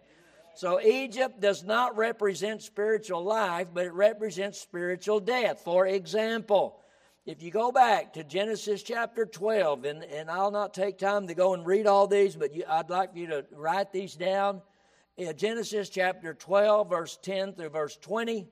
[0.53, 5.61] So, Egypt does not represent spiritual life, but it represents spiritual death.
[5.63, 6.77] For example,
[7.25, 11.35] if you go back to Genesis chapter 12, and, and I'll not take time to
[11.35, 14.61] go and read all these, but you, I'd like for you to write these down.
[15.17, 18.47] Genesis chapter 12, verse 10 through verse 20,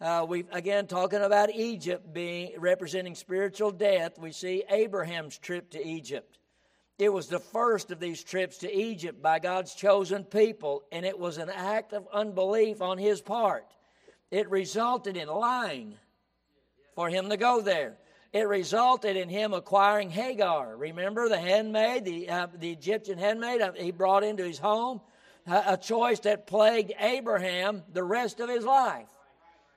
[0.00, 4.18] uh, we again talking about Egypt being representing spiritual death.
[4.18, 6.38] We see Abraham's trip to Egypt.
[6.98, 11.18] It was the first of these trips to Egypt by God's chosen people, and it
[11.18, 13.66] was an act of unbelief on his part.
[14.30, 15.96] It resulted in lying
[16.94, 17.96] for him to go there.
[18.32, 20.76] It resulted in him acquiring Hagar.
[20.76, 25.00] Remember the handmaid, the, uh, the Egyptian handmaid uh, he brought into his home?
[25.46, 29.08] A choice that plagued Abraham the rest of his life.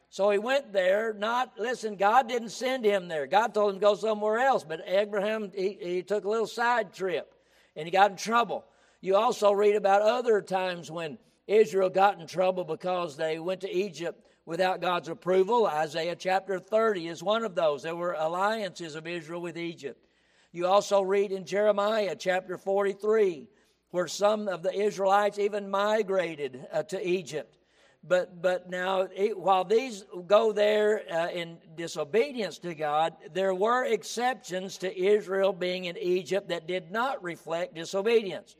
[0.09, 3.26] So he went there, not, listen, God didn't send him there.
[3.26, 6.93] God told him to go somewhere else, but Abraham, he, he took a little side
[6.93, 7.34] trip
[7.76, 8.64] and he got in trouble.
[9.01, 13.76] You also read about other times when Israel got in trouble because they went to
[13.76, 15.66] Egypt without God's approval.
[15.66, 17.84] Isaiah chapter 30 is one of those.
[17.84, 20.05] There were alliances of Israel with Egypt.
[20.51, 23.47] You also read in Jeremiah chapter 43
[23.94, 27.60] where some of the Israelites even migrated uh, to Egypt.
[28.04, 33.86] But, but now, it, while these go there uh, in disobedience to God, there were
[33.86, 38.56] exceptions to Israel being in Egypt that did not reflect disobedience.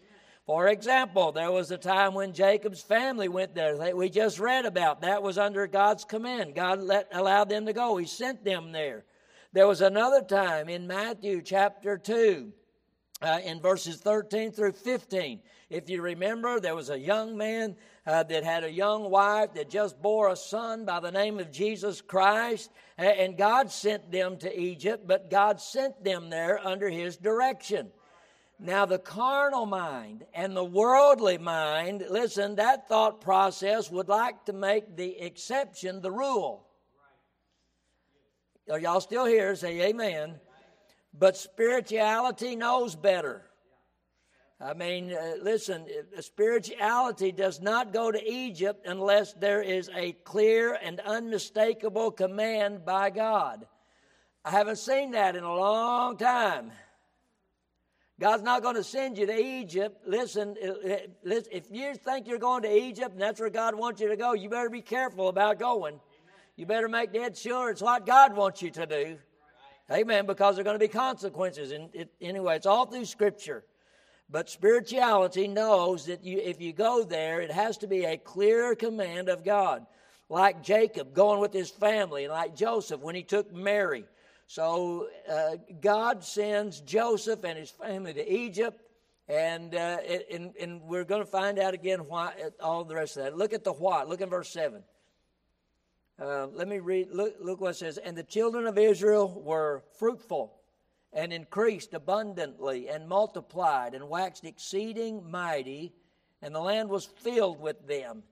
[0.46, 4.68] For example, there was a time when Jacob's family went there that we just read
[4.68, 5.02] about.
[5.02, 6.54] That was under God's command.
[6.54, 9.04] God let, allowed them to go, He sent them there.
[9.52, 12.54] There was another time in Matthew chapter 2,
[13.24, 15.40] uh, in verses 13 through 15.
[15.70, 19.70] If you remember, there was a young man uh, that had a young wife that
[19.70, 24.60] just bore a son by the name of Jesus Christ, and God sent them to
[24.60, 27.90] Egypt, but God sent them there under His direction.
[28.60, 34.54] Now, the carnal mind and the worldly mind, listen, that thought process would like to
[34.54, 36.68] make the exception the rule.
[38.72, 39.56] Are y'all still here?
[39.56, 40.36] Say amen.
[41.14, 43.44] But spirituality knows better.
[44.60, 45.86] I mean, uh, listen,
[46.18, 52.86] uh, spirituality does not go to Egypt unless there is a clear and unmistakable command
[52.86, 53.68] by God.
[54.46, 56.72] I haven't seen that in a long time.
[58.20, 60.08] God's not going to send you to Egypt.
[60.08, 64.16] Listen, if you think you're going to Egypt and that's where God wants you to
[64.16, 66.00] go, you better be careful about going.
[66.56, 69.18] You better make dead sure it's what God wants you to do.
[69.92, 70.26] Amen.
[70.26, 71.72] Because there are going to be consequences.
[71.72, 73.64] And it, anyway, it's all through Scripture.
[74.30, 78.74] But spirituality knows that you, if you go there, it has to be a clear
[78.76, 79.86] command of God.
[80.30, 84.06] Like Jacob going with his family, like Joseph when he took Mary
[84.48, 88.82] So uh, God sends Joseph and his family to Egypt,
[89.28, 89.98] and, uh,
[90.32, 93.38] and, and we're going to find out again why, all the rest of that.
[93.38, 94.04] Look at the why.
[94.04, 94.82] Look in verse 7.
[96.22, 97.98] Uh, let me read, look, look what it says.
[97.98, 100.54] And the children of Israel were fruitful
[101.12, 105.94] and increased abundantly and multiplied and waxed exceeding mighty,
[106.42, 108.24] and the land was filled with them.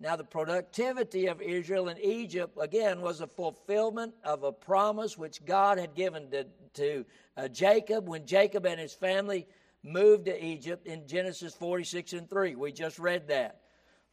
[0.00, 5.44] Now, the productivity of Israel in Egypt, again, was a fulfillment of a promise which
[5.44, 7.04] God had given to, to
[7.36, 9.48] uh, Jacob when Jacob and his family
[9.82, 12.54] moved to Egypt in Genesis 46 and 3.
[12.54, 13.62] We just read that.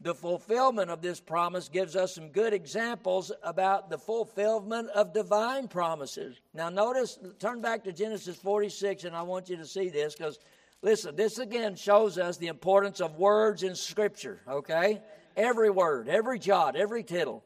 [0.02, 5.68] The fulfillment of this promise gives us some good examples about the fulfillment of divine
[5.68, 6.40] promises.
[6.54, 10.38] Now, notice, turn back to Genesis 46, and I want you to see this because,
[10.82, 15.02] listen, this again shows us the importance of words in Scripture, okay?
[15.38, 17.44] Every word, every jot, every tittle.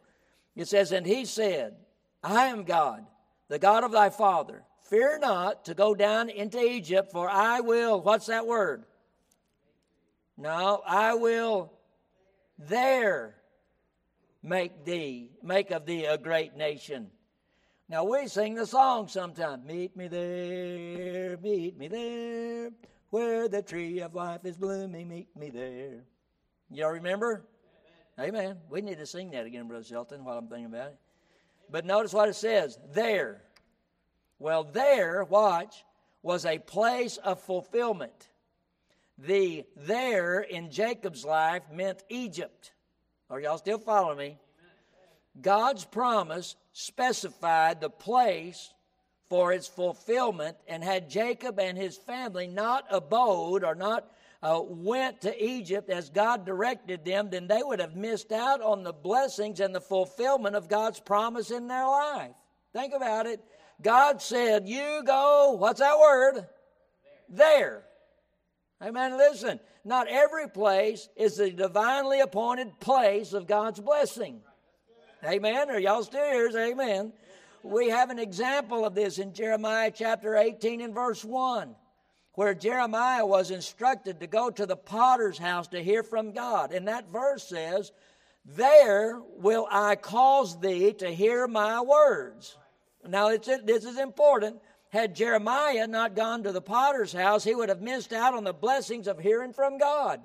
[0.55, 1.75] It says, And he said,
[2.23, 3.05] I am God,
[3.47, 4.63] the God of thy father.
[4.89, 8.85] Fear not to go down into Egypt, for I will, what's that word?
[10.35, 11.71] No, I will
[12.59, 13.35] there
[14.43, 17.09] make thee, make of thee a great nation.
[17.87, 19.65] Now we sing the song sometimes.
[19.65, 22.69] Meet me there, meet me there,
[23.09, 26.03] where the tree of life is blooming, meet me there.
[26.69, 27.45] Y'all remember?
[28.19, 28.57] Amen.
[28.69, 30.97] We need to sing that again, Brother Shelton, while I'm thinking about it.
[31.71, 33.43] But notice what it says there.
[34.37, 35.83] Well, there, watch,
[36.21, 38.28] was a place of fulfillment.
[39.25, 42.71] The there in Jacob's life meant Egypt.
[43.29, 44.37] Are y'all still following me?
[45.41, 48.73] God's promise specified the place
[49.29, 54.09] for its fulfillment, and had Jacob and his family not abode or not
[54.41, 58.83] uh, went to Egypt as God directed them, then they would have missed out on
[58.83, 62.31] the blessings and the fulfillment of God's promise in their life.
[62.73, 63.39] Think about it.
[63.81, 66.47] God said, You go, what's that word?
[67.27, 67.83] There.
[68.81, 69.17] Amen.
[69.17, 74.41] Listen, not every place is the divinely appointed place of God's blessing.
[75.23, 75.69] Amen.
[75.69, 76.49] Are y'all still here?
[76.57, 77.11] Amen.
[77.61, 81.75] We have an example of this in Jeremiah chapter 18 and verse 1
[82.39, 86.71] where Jeremiah was instructed to go to the potter's house to hear from God.
[86.71, 87.91] And that verse says,
[88.45, 92.55] There will I cause thee to hear my words.
[93.05, 94.61] Now, this is important.
[94.89, 98.53] Had Jeremiah not gone to the potter's house, he would have missed out on the
[98.53, 100.21] blessings of hearing from God.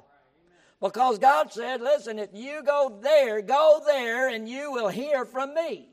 [0.81, 5.55] Because God said, Listen, if you go there, go there, and you will hear from
[5.55, 5.89] me.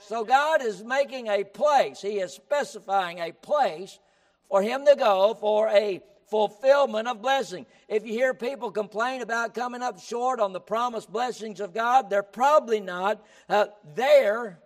[0.00, 3.98] So God is making a place, He is specifying a place
[4.48, 7.66] for him to go for a fulfillment of blessing.
[7.88, 12.08] If you hear people complain about coming up short on the promised blessings of God,
[12.08, 14.60] they're probably not uh, there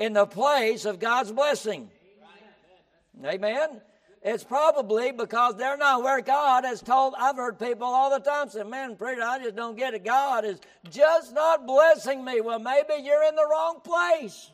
[0.00, 1.90] in the place of God's blessing.
[3.24, 3.82] Amen.
[4.22, 7.14] It's probably because they're not where God has told.
[7.18, 10.04] I've heard people all the time say, Man, preacher, I just don't get it.
[10.04, 10.58] God is
[10.90, 12.40] just not blessing me.
[12.40, 14.50] Well, maybe you're in the wrong place.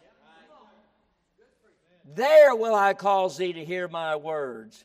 [2.15, 4.85] There will I cause thee to hear my words.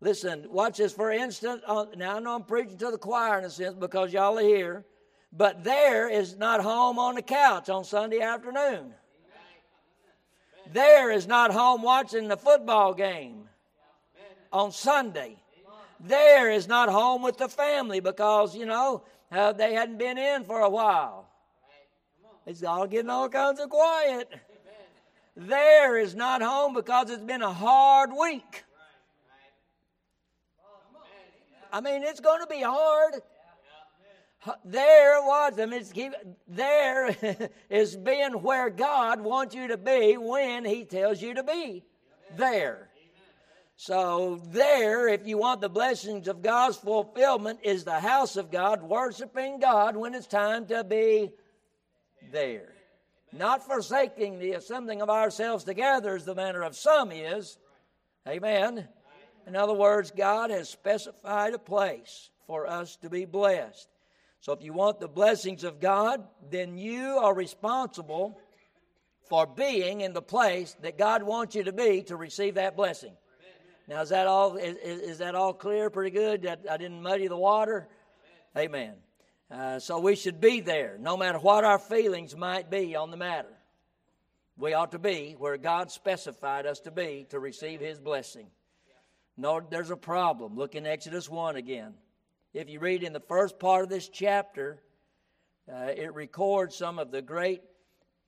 [0.00, 0.92] Listen, watch this.
[0.92, 4.12] For instance, uh, now I know I'm preaching to the choir in a sense because
[4.12, 4.84] y'all are here,
[5.32, 8.92] but there is not home on the couch on Sunday afternoon.
[10.72, 13.48] There is not home watching the football game
[14.52, 15.36] on Sunday.
[16.00, 19.02] There is not home with the family because, you know,
[19.32, 21.28] uh, they hadn't been in for a while.
[22.46, 24.32] It's all getting all kinds of quiet
[25.38, 28.64] there is not home because it's been a hard week.
[31.72, 33.22] I mean, it's going to be hard.
[34.64, 36.12] There was, I mean, keep,
[36.46, 37.16] there
[37.70, 41.84] is being where God wants you to be when He tells you to be.
[42.36, 42.88] There.
[43.76, 48.82] So, there, if you want the blessings of God's fulfillment, is the house of God,
[48.82, 51.30] worshiping God when it's time to be
[52.32, 52.74] there
[53.32, 57.58] not forsaking the assembling of ourselves together as the manner of some is.
[58.26, 58.88] Amen.
[59.46, 63.88] In other words, God has specified a place for us to be blessed.
[64.40, 68.40] So if you want the blessings of God, then you are responsible
[69.28, 73.12] for being in the place that God wants you to be to receive that blessing.
[73.88, 74.56] Now, is that all?
[74.56, 75.88] Is, is that all clear?
[75.88, 76.42] Pretty good.
[76.42, 77.88] That I didn't muddy the water.
[78.56, 78.94] Amen.
[79.50, 83.16] Uh, so we should be there, no matter what our feelings might be on the
[83.16, 83.48] matter.
[84.58, 88.48] We ought to be where God specified us to be to receive His blessing.
[89.38, 90.56] No, there's a problem.
[90.56, 91.94] Look in Exodus 1 again.
[92.54, 94.80] If you read in the first part of this chapter,
[95.70, 97.62] uh, it records some of the great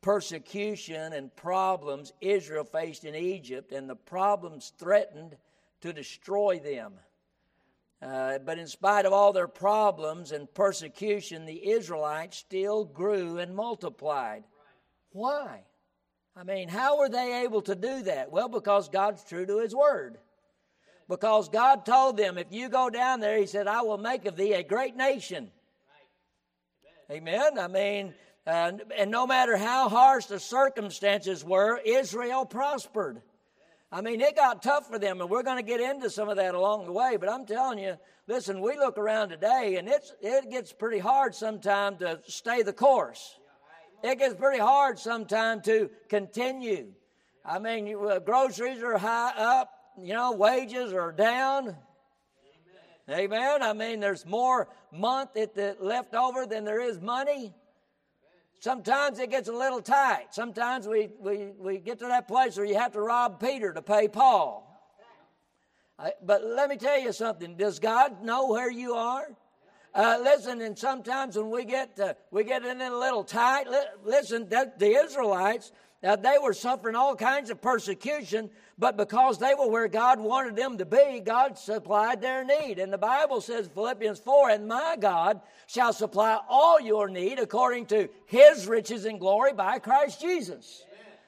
[0.02, 5.36] persecution and problems Israel faced in Egypt, and the problems threatened
[5.80, 6.94] to destroy them.
[8.02, 13.54] Uh, but in spite of all their problems and persecution, the Israelites still grew and
[13.54, 14.44] multiplied.
[15.12, 15.62] Why?
[16.36, 18.30] I mean, how were they able to do that?
[18.30, 20.18] Well, because God's true to His Word.
[21.10, 24.36] Because God told them, if you go down there, He said, I will make of
[24.36, 25.50] thee a great nation.
[27.10, 27.58] Amen.
[27.58, 28.14] I mean,
[28.46, 33.20] and no matter how harsh the circumstances were, Israel prospered.
[33.90, 36.36] I mean, it got tough for them, and we're going to get into some of
[36.36, 37.16] that along the way.
[37.18, 37.96] But I'm telling you,
[38.28, 42.72] listen, we look around today, and it's it gets pretty hard sometimes to stay the
[42.72, 43.36] course.
[44.04, 46.92] It gets pretty hard sometimes to continue.
[47.44, 51.76] I mean, uh, groceries are high up, you know, wages are down.
[53.08, 53.32] Amen.
[53.32, 53.62] Amen.
[53.62, 57.54] I mean, there's more month at the left over than there is money.
[58.60, 60.26] Sometimes it gets a little tight.
[60.32, 63.80] Sometimes we, we, we get to that place where you have to rob Peter to
[63.80, 64.66] pay Paul.
[65.98, 67.56] I, but let me tell you something.
[67.56, 69.28] Does God know where you are?
[69.94, 73.78] Uh, listen, and sometimes when we get uh, we get in a little tight, li-
[74.04, 75.72] listen, the Israelites,
[76.02, 78.50] now they were suffering all kinds of persecution,
[78.80, 82.78] but because they were where God wanted them to be, God supplied their need.
[82.78, 87.86] And the Bible says, Philippians 4, and my God shall supply all your need according
[87.86, 90.82] to his riches and glory by Christ Jesus.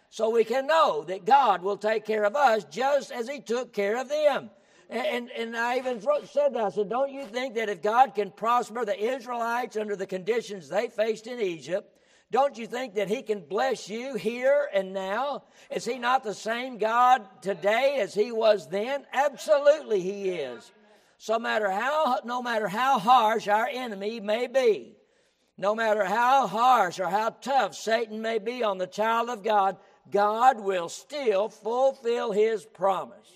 [0.09, 3.75] So we can know that God will take care of us just as he took
[3.75, 4.49] care of them.
[4.89, 6.65] And, and I even said that.
[6.65, 10.69] I said, Don't you think that if God can prosper the Israelites under the conditions
[10.69, 11.99] they faced in Egypt,
[12.33, 15.45] don't you think that He can bless you here and now?
[15.71, 19.05] Is He not the same God today as He was then?
[19.13, 20.73] Absolutely, He is.
[21.19, 24.97] So matter how, no matter how harsh our enemy may be,
[25.59, 29.77] no matter how harsh or how tough Satan may be on the child of God,
[30.11, 33.31] God will still fulfill His promise.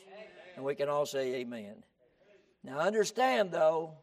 [0.56, 1.84] And we can all say amen.
[2.64, 3.98] Now understand though,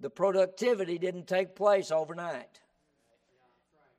[0.00, 2.59] the productivity didn't take place overnight.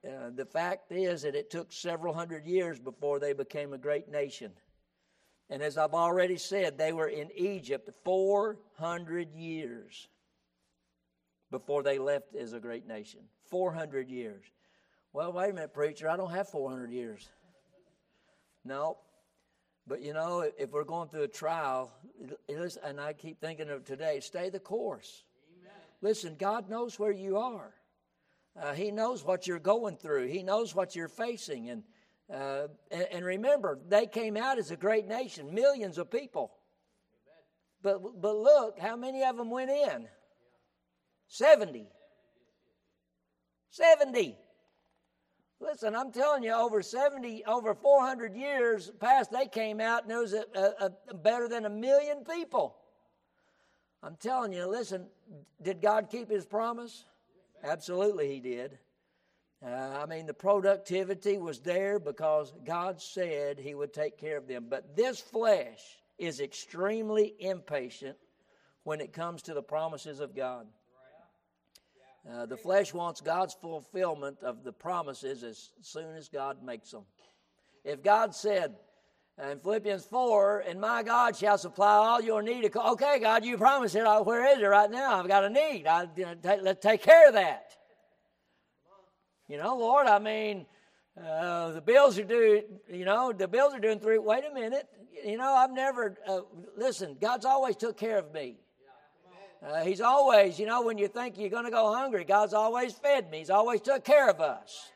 [0.07, 4.09] Uh, the fact is that it took several hundred years before they became a great
[4.09, 4.51] nation.
[5.49, 10.07] And as I've already said, they were in Egypt 400 years
[11.51, 13.19] before they left as a great nation.
[13.49, 14.45] 400 years.
[15.13, 17.29] Well, wait a minute, preacher, I don't have 400 years.
[18.63, 18.97] No.
[19.85, 21.91] But you know, if we're going through a trial,
[22.83, 25.23] and I keep thinking of today, stay the course.
[25.59, 25.73] Amen.
[26.01, 27.73] Listen, God knows where you are.
[28.59, 30.27] Uh, he knows what you're going through.
[30.27, 31.69] He knows what you're facing.
[31.69, 31.83] And,
[32.31, 36.51] uh, and, and, remember, they came out as a great nation, millions of people.
[37.81, 40.07] But, but look, how many of them went in?
[41.27, 41.87] 70.
[43.69, 44.37] 70.
[45.61, 50.19] Listen, I'm telling you, over 70, over 400 years past, they came out and there
[50.19, 52.75] was a, a, a better than a million people.
[54.03, 55.05] I'm telling you, listen,
[55.61, 57.05] did God keep his promise?
[57.63, 58.77] Absolutely, He did.
[59.63, 64.47] Uh, I mean, the productivity was there because God said He would take care of
[64.47, 64.65] them.
[64.69, 65.79] But this flesh
[66.17, 68.17] is extremely impatient
[68.83, 70.67] when it comes to the promises of God.
[72.29, 77.03] Uh, the flesh wants God's fulfillment of the promises as soon as God makes them.
[77.83, 78.75] If God said
[79.37, 83.95] in Philippians 4, and my God shall supply all your need, okay, God, you promised
[83.95, 84.03] it.
[84.03, 85.19] Where is it right now?
[85.19, 85.87] I've got a need.
[85.87, 87.71] I, take, let's take care of that.
[89.47, 90.65] You know, Lord, I mean,
[91.17, 94.17] uh, the bills are due, you know, the bills are due in three.
[94.17, 94.87] Wait a minute.
[95.25, 96.41] You know, I've never, uh,
[96.77, 98.57] listen, God's always took care of me.
[99.61, 102.93] Uh, he's always, you know, when you think you're going to go hungry, God's always
[102.93, 103.39] fed me.
[103.39, 104.89] He's always took care of us.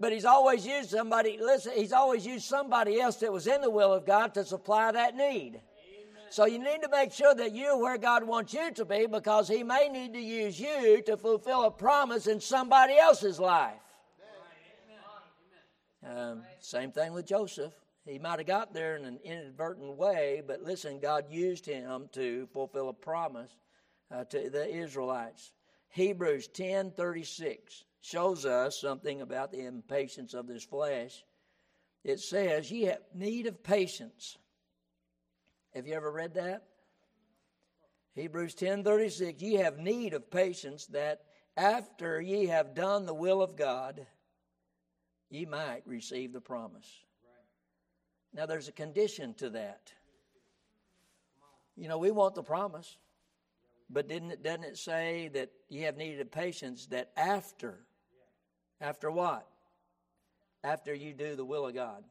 [0.00, 3.70] But he's always used somebody, listen, he's always used somebody else that was in the
[3.70, 5.60] will of God to supply that need.
[6.30, 9.48] So you need to make sure that you're where God wants you to be because
[9.48, 13.80] he may need to use you to fulfill a promise in somebody else's life.
[16.06, 17.72] Um, same thing with Joseph.
[18.04, 22.46] He might have got there in an inadvertent way, but listen, God used him to
[22.52, 23.56] fulfill a promise
[24.10, 25.52] uh, to the Israelites.
[25.90, 31.24] Hebrews 10 36 shows us something about the impatience of this flesh.
[32.04, 34.38] It says, Ye have need of patience.
[35.74, 36.64] Have you ever read that?
[38.14, 41.20] Hebrews 10 36, ye have need of patience that
[41.56, 44.06] after ye have done the will of God,
[45.28, 46.88] ye might receive the promise.
[48.32, 49.92] Now, there's a condition to that.
[51.76, 52.96] You know, we want the promise,
[53.88, 57.84] but didn't it, doesn't it say that you have need of patience that after
[58.80, 59.46] after what?
[60.64, 62.04] after you do the will of God.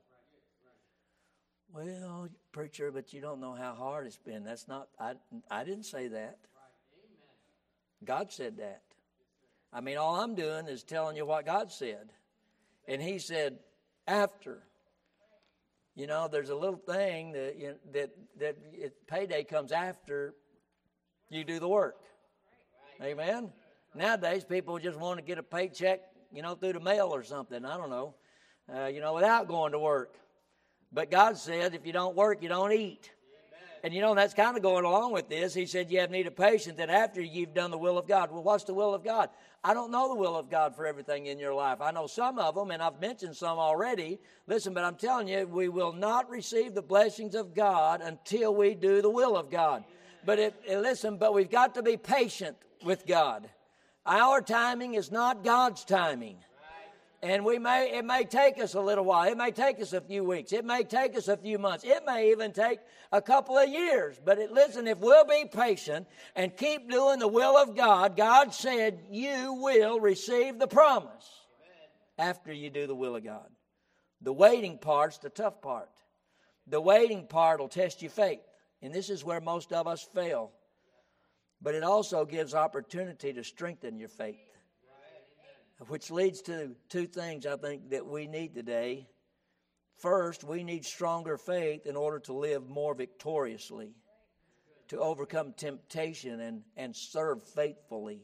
[1.73, 4.43] Well, preacher, but you don't know how hard it's been.
[4.43, 5.13] That's not, I,
[5.51, 6.37] I didn't say that.
[8.05, 8.81] God said that.
[9.73, 12.09] I mean, all I'm doing is telling you what God said.
[12.87, 13.59] And He said,
[14.07, 14.63] after.
[15.95, 20.35] You know, there's a little thing that, you know, that, that it, payday comes after
[21.29, 21.97] you do the work.
[23.01, 23.51] Amen?
[23.93, 26.01] Nowadays, people just want to get a paycheck,
[26.31, 27.65] you know, through the mail or something.
[27.65, 28.15] I don't know.
[28.73, 30.15] Uh, you know, without going to work.
[30.91, 33.11] But God said, if you don't work, you don't eat.
[33.83, 35.53] And you know, that's kind of going along with this.
[35.53, 38.31] He said, You have need of patience that after you've done the will of God.
[38.31, 39.29] Well, what's the will of God?
[39.63, 41.79] I don't know the will of God for everything in your life.
[41.81, 44.19] I know some of them, and I've mentioned some already.
[44.47, 48.75] Listen, but I'm telling you, we will not receive the blessings of God until we
[48.75, 49.83] do the will of God.
[50.25, 53.49] But it, listen, but we've got to be patient with God.
[54.07, 56.37] Our timing is not God's timing.
[57.21, 59.29] And we may, it may take us a little while.
[59.29, 60.53] It may take us a few weeks.
[60.53, 61.83] It may take us a few months.
[61.83, 62.79] It may even take
[63.11, 64.19] a couple of years.
[64.23, 68.53] But it, listen, if we'll be patient and keep doing the will of God, God
[68.53, 71.27] said you will receive the promise
[72.19, 73.49] after you do the will of God.
[74.21, 75.89] The waiting part's the tough part.
[76.67, 78.41] The waiting part will test your faith.
[78.83, 80.51] And this is where most of us fail.
[81.61, 84.47] But it also gives opportunity to strengthen your faith
[85.87, 89.07] which leads to two things I think that we need today.
[89.97, 93.91] First, we need stronger faith in order to live more victoriously,
[94.89, 98.21] to overcome temptation and, and serve faithfully.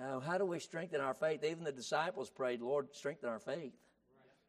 [0.00, 1.42] Uh, how do we strengthen our faith?
[1.42, 3.72] Even the disciples prayed, Lord, strengthen our faith.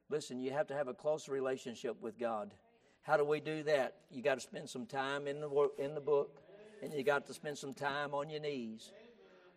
[0.09, 2.53] Listen, you have to have a close relationship with God.
[3.01, 3.95] How do we do that?
[4.11, 6.41] You got to spend some time in the in the book,
[6.81, 8.91] and you got to spend some time on your knees.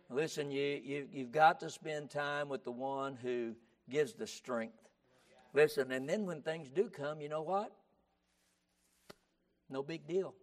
[0.09, 3.55] Listen, you, you, you've got to spend time with the one who
[3.89, 4.89] gives the strength.
[5.53, 7.71] Listen, and then when things do come, you know what?
[9.69, 10.33] No big deal.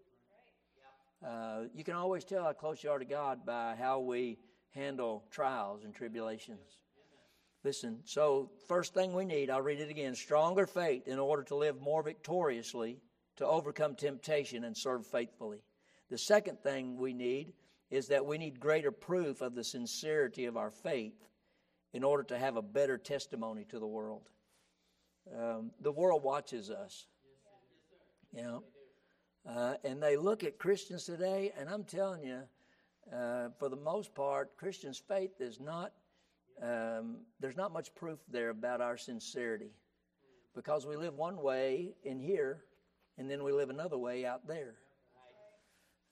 [1.24, 4.38] Uh, you can always tell how close you are to God by how we
[4.74, 6.78] handle trials and tribulations.
[7.62, 11.56] Listen, so first thing we need, I'll read it again stronger faith in order to
[11.56, 12.98] live more victoriously,
[13.36, 15.58] to overcome temptation and serve faithfully.
[16.10, 17.52] The second thing we need
[17.90, 21.14] is that we need greater proof of the sincerity of our faith
[21.92, 24.28] in order to have a better testimony to the world.
[25.36, 27.06] Um, the world watches us,
[28.32, 28.64] you know,
[29.48, 32.42] uh, and they look at Christians today, and I'm telling you,
[33.12, 35.92] uh, for the most part, Christians' faith is not.
[36.62, 39.72] Um, there's not much proof there about our sincerity
[40.54, 42.64] because we live one way in here
[43.16, 44.74] and then we live another way out there.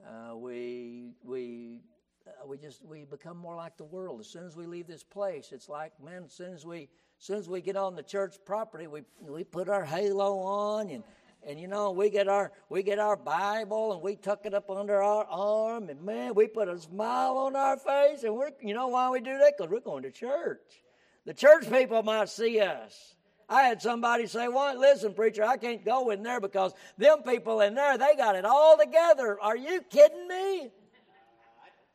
[0.07, 1.81] Uh, we we
[2.27, 4.21] uh, we just we become more like the world.
[4.21, 6.25] As soon as we leave this place, it's like man.
[6.27, 6.83] As soon as we
[7.19, 10.91] as soon as we get on the church property, we we put our halo on
[10.91, 11.05] and.
[11.47, 14.69] And you know, we get our we get our Bible and we tuck it up
[14.71, 18.75] under our arm, and man, we put a smile on our face, and we're you
[18.75, 19.55] know why we do that?
[19.57, 20.83] Because we're going to church.
[21.27, 23.15] The church people might see us.
[23.49, 27.61] I had somebody say, "Well, listen, preacher, I can't go in there because them people
[27.63, 29.41] in there, they got it all together.
[29.41, 30.71] Are you kidding me?"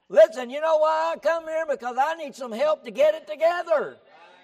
[0.10, 1.66] Listen, you know why I come here?
[1.66, 3.98] Because I need some help to get it together.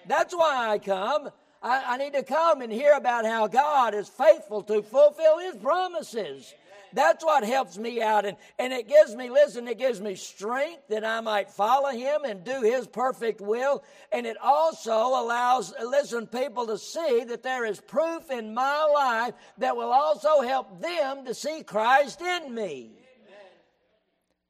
[0.07, 1.30] That's why I come.
[1.62, 5.55] I, I need to come and hear about how God is faithful to fulfill His
[5.57, 6.53] promises.
[6.93, 8.25] That's what helps me out.
[8.25, 12.23] And, and it gives me, listen, it gives me strength that I might follow him
[12.25, 13.83] and do his perfect will.
[14.11, 19.33] And it also allows, listen, people to see that there is proof in my life
[19.57, 22.91] that will also help them to see Christ in me.
[22.91, 23.51] Amen.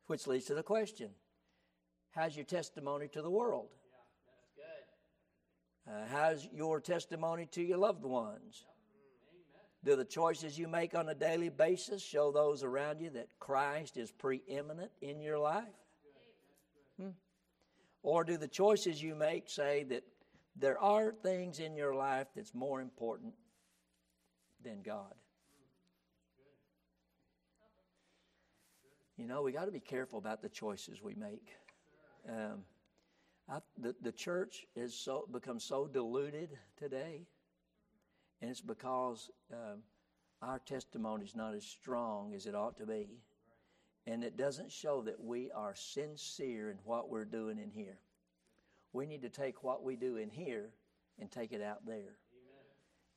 [0.07, 1.09] Which leads to the question
[2.11, 3.69] How's your testimony to the world?
[5.89, 8.65] Uh, how's your testimony to your loved ones?
[9.83, 13.95] Do the choices you make on a daily basis show those around you that Christ
[13.95, 15.63] is preeminent in your life?
[16.99, 17.11] Hmm?
[18.03, 20.03] Or do the choices you make say that
[20.57, 23.33] there are things in your life that's more important
[24.63, 25.13] than God?
[29.17, 31.49] You know, we got to be careful about the choices we make.
[32.27, 32.63] Um,
[33.49, 37.25] I, the, the church has so become so diluted today
[38.41, 39.79] and it's because um,
[40.41, 43.07] our testimony is not as strong as it ought to be.
[44.07, 47.99] And it doesn't show that we are sincere in what we're doing in here.
[48.93, 50.71] We need to take what we do in here
[51.19, 51.95] and take it out there.
[51.95, 52.15] Amen.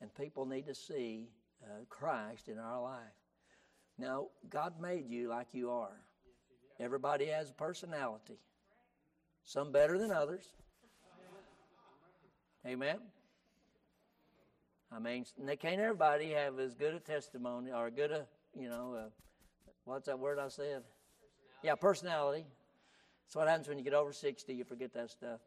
[0.01, 1.29] And people need to see
[1.63, 3.01] uh, Christ in our life.
[3.99, 6.01] Now, God made you like you are.
[6.81, 8.39] Everybody has a personality,
[9.45, 10.49] some better than others.
[12.67, 12.99] Amen.
[14.95, 18.27] I mean, they can't everybody have as good a testimony or a good a,
[18.59, 19.09] you know, uh,
[19.85, 20.83] what's that word I said?
[21.63, 22.45] Yeah, personality.
[23.25, 25.41] That's what happens when you get over 60, you forget that stuff.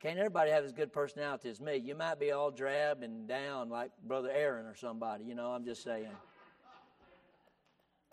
[0.00, 1.76] Can't everybody have as good personality as me?
[1.76, 5.64] You might be all drab and down like Brother Aaron or somebody, you know, I'm
[5.64, 6.06] just saying.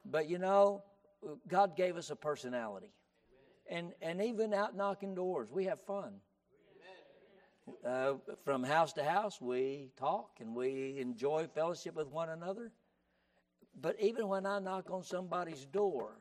[0.06, 0.84] But you know,
[1.48, 2.92] God gave us a personality.
[3.70, 6.14] And, and even out knocking doors, we have fun.
[7.86, 8.14] Uh,
[8.44, 12.72] from house to house, we talk and we enjoy fellowship with one another.
[13.80, 16.18] But even when I knock on somebody's door,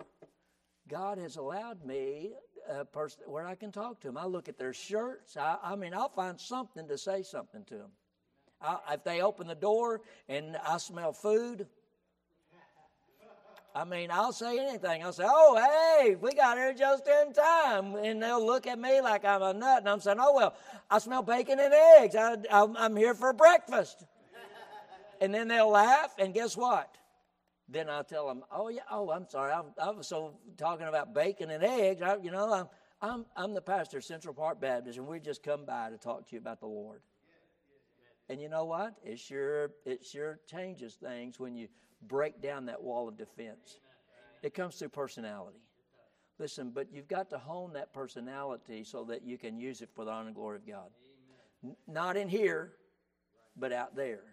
[0.89, 2.33] God has allowed me
[2.69, 4.17] a person where I can talk to them.
[4.17, 5.37] I look at their shirts.
[5.37, 7.91] I, I mean, I'll find something to say something to them.
[8.61, 11.67] I, if they open the door and I smell food,
[13.77, 15.03] I mean, I'll say anything.
[15.03, 19.01] I'll say, "Oh, hey, we got here just in time," and they'll look at me
[19.01, 20.55] like I'm a nut, and I'm saying, "Oh well,
[20.89, 22.15] I smell bacon and eggs.
[22.15, 24.05] I, am here for breakfast."
[25.21, 26.97] and then they'll laugh, and guess what?
[27.69, 31.13] Then I'll tell them, "Oh yeah, oh I'm sorry, I, I was so talking about
[31.13, 32.01] bacon and eggs.
[32.01, 32.69] I, you know, I'm
[33.03, 36.29] I'm I'm the pastor of Central Park Baptist, and we just come by to talk
[36.29, 37.01] to you about the Lord."
[38.29, 38.95] And you know what?
[39.05, 41.69] It sure it sure changes things when you
[42.03, 43.79] break down that wall of defense.
[44.43, 45.61] It comes through personality.
[46.39, 50.05] Listen, but you've got to hone that personality so that you can use it for
[50.05, 50.91] the honor and glory of God.
[51.63, 52.73] N- not in here,
[53.57, 54.25] but out there.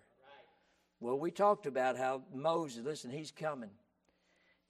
[1.00, 3.70] Well, we talked about how Moses, listen, he's coming.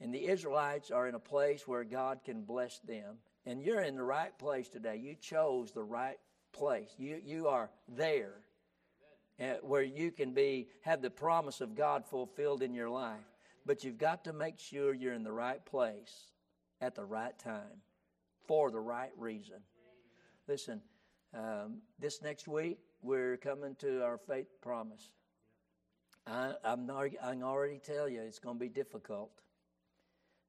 [0.01, 3.17] And the Israelites are in a place where God can bless them.
[3.45, 4.97] And you're in the right place today.
[4.97, 6.17] You chose the right
[6.51, 6.89] place.
[6.97, 8.41] You, you are there
[9.61, 13.19] where you can be have the promise of God fulfilled in your life.
[13.65, 16.31] But you've got to make sure you're in the right place
[16.79, 17.81] at the right time
[18.47, 19.57] for the right reason.
[20.47, 20.81] Listen,
[21.33, 25.11] um, this next week we're coming to our faith promise.
[26.27, 29.31] I, am I can already tell you it's going to be difficult.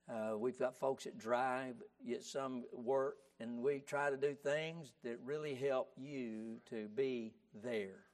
[0.09, 4.93] Uh, we've got folks that drive, yet some work, and we try to do things
[5.05, 7.33] that really help you to be
[7.63, 8.05] there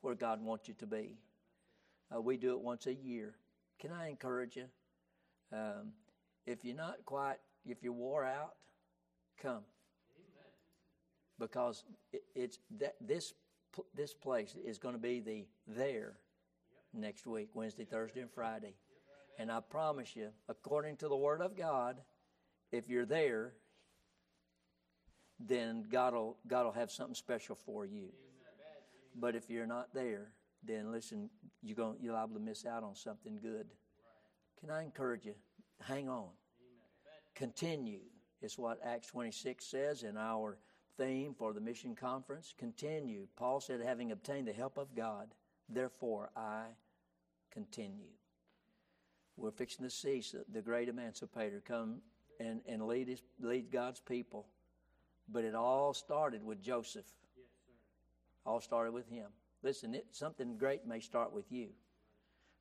[0.00, 1.16] where God wants you to be.
[2.14, 3.34] Uh, we do it once a year.
[3.78, 4.66] Can I encourage you?
[5.52, 5.92] Um,
[6.46, 7.36] if you're not quite,
[7.66, 8.54] if you're wore out,
[9.40, 9.62] come.
[11.38, 13.34] Because it, it's that this
[13.94, 16.14] this place is going to be the there
[16.92, 18.74] next week, Wednesday, Thursday, and Friday.
[19.38, 22.00] And I promise you, according to the Word of God,
[22.72, 23.52] if you're there,
[25.38, 28.08] then God will, God will have something special for you.
[29.14, 30.32] But if you're not there,
[30.62, 31.30] then listen,
[31.62, 33.66] you're going you're liable to miss out on something good.
[34.60, 35.34] Can I encourage you?
[35.80, 36.28] Hang on.
[37.34, 38.00] Continue
[38.42, 40.58] is what Acts 26 says in our
[40.98, 42.54] theme for the mission conference.
[42.58, 43.26] Continue.
[43.36, 45.28] Paul said, having obtained the help of God,
[45.68, 46.64] therefore I
[47.50, 48.12] continue.
[49.36, 52.02] We're fixing to see the great emancipator come
[52.38, 54.46] and, and lead, his, lead God's people.
[55.32, 57.06] But it all started with Joseph.
[58.46, 59.26] All started with Him.
[59.62, 61.68] Listen, it, something great may start with you.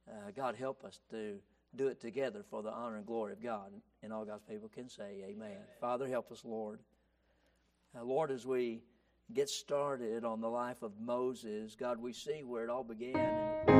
[0.07, 1.39] Uh, God help us to
[1.75, 3.71] do it together for the honor and glory of God.
[4.01, 5.47] And all God's people can say, Amen.
[5.47, 5.57] Amen.
[5.79, 6.79] Father, help us, Lord.
[7.97, 8.81] Uh, Lord, as we
[9.33, 13.78] get started on the life of Moses, God, we see where it all began.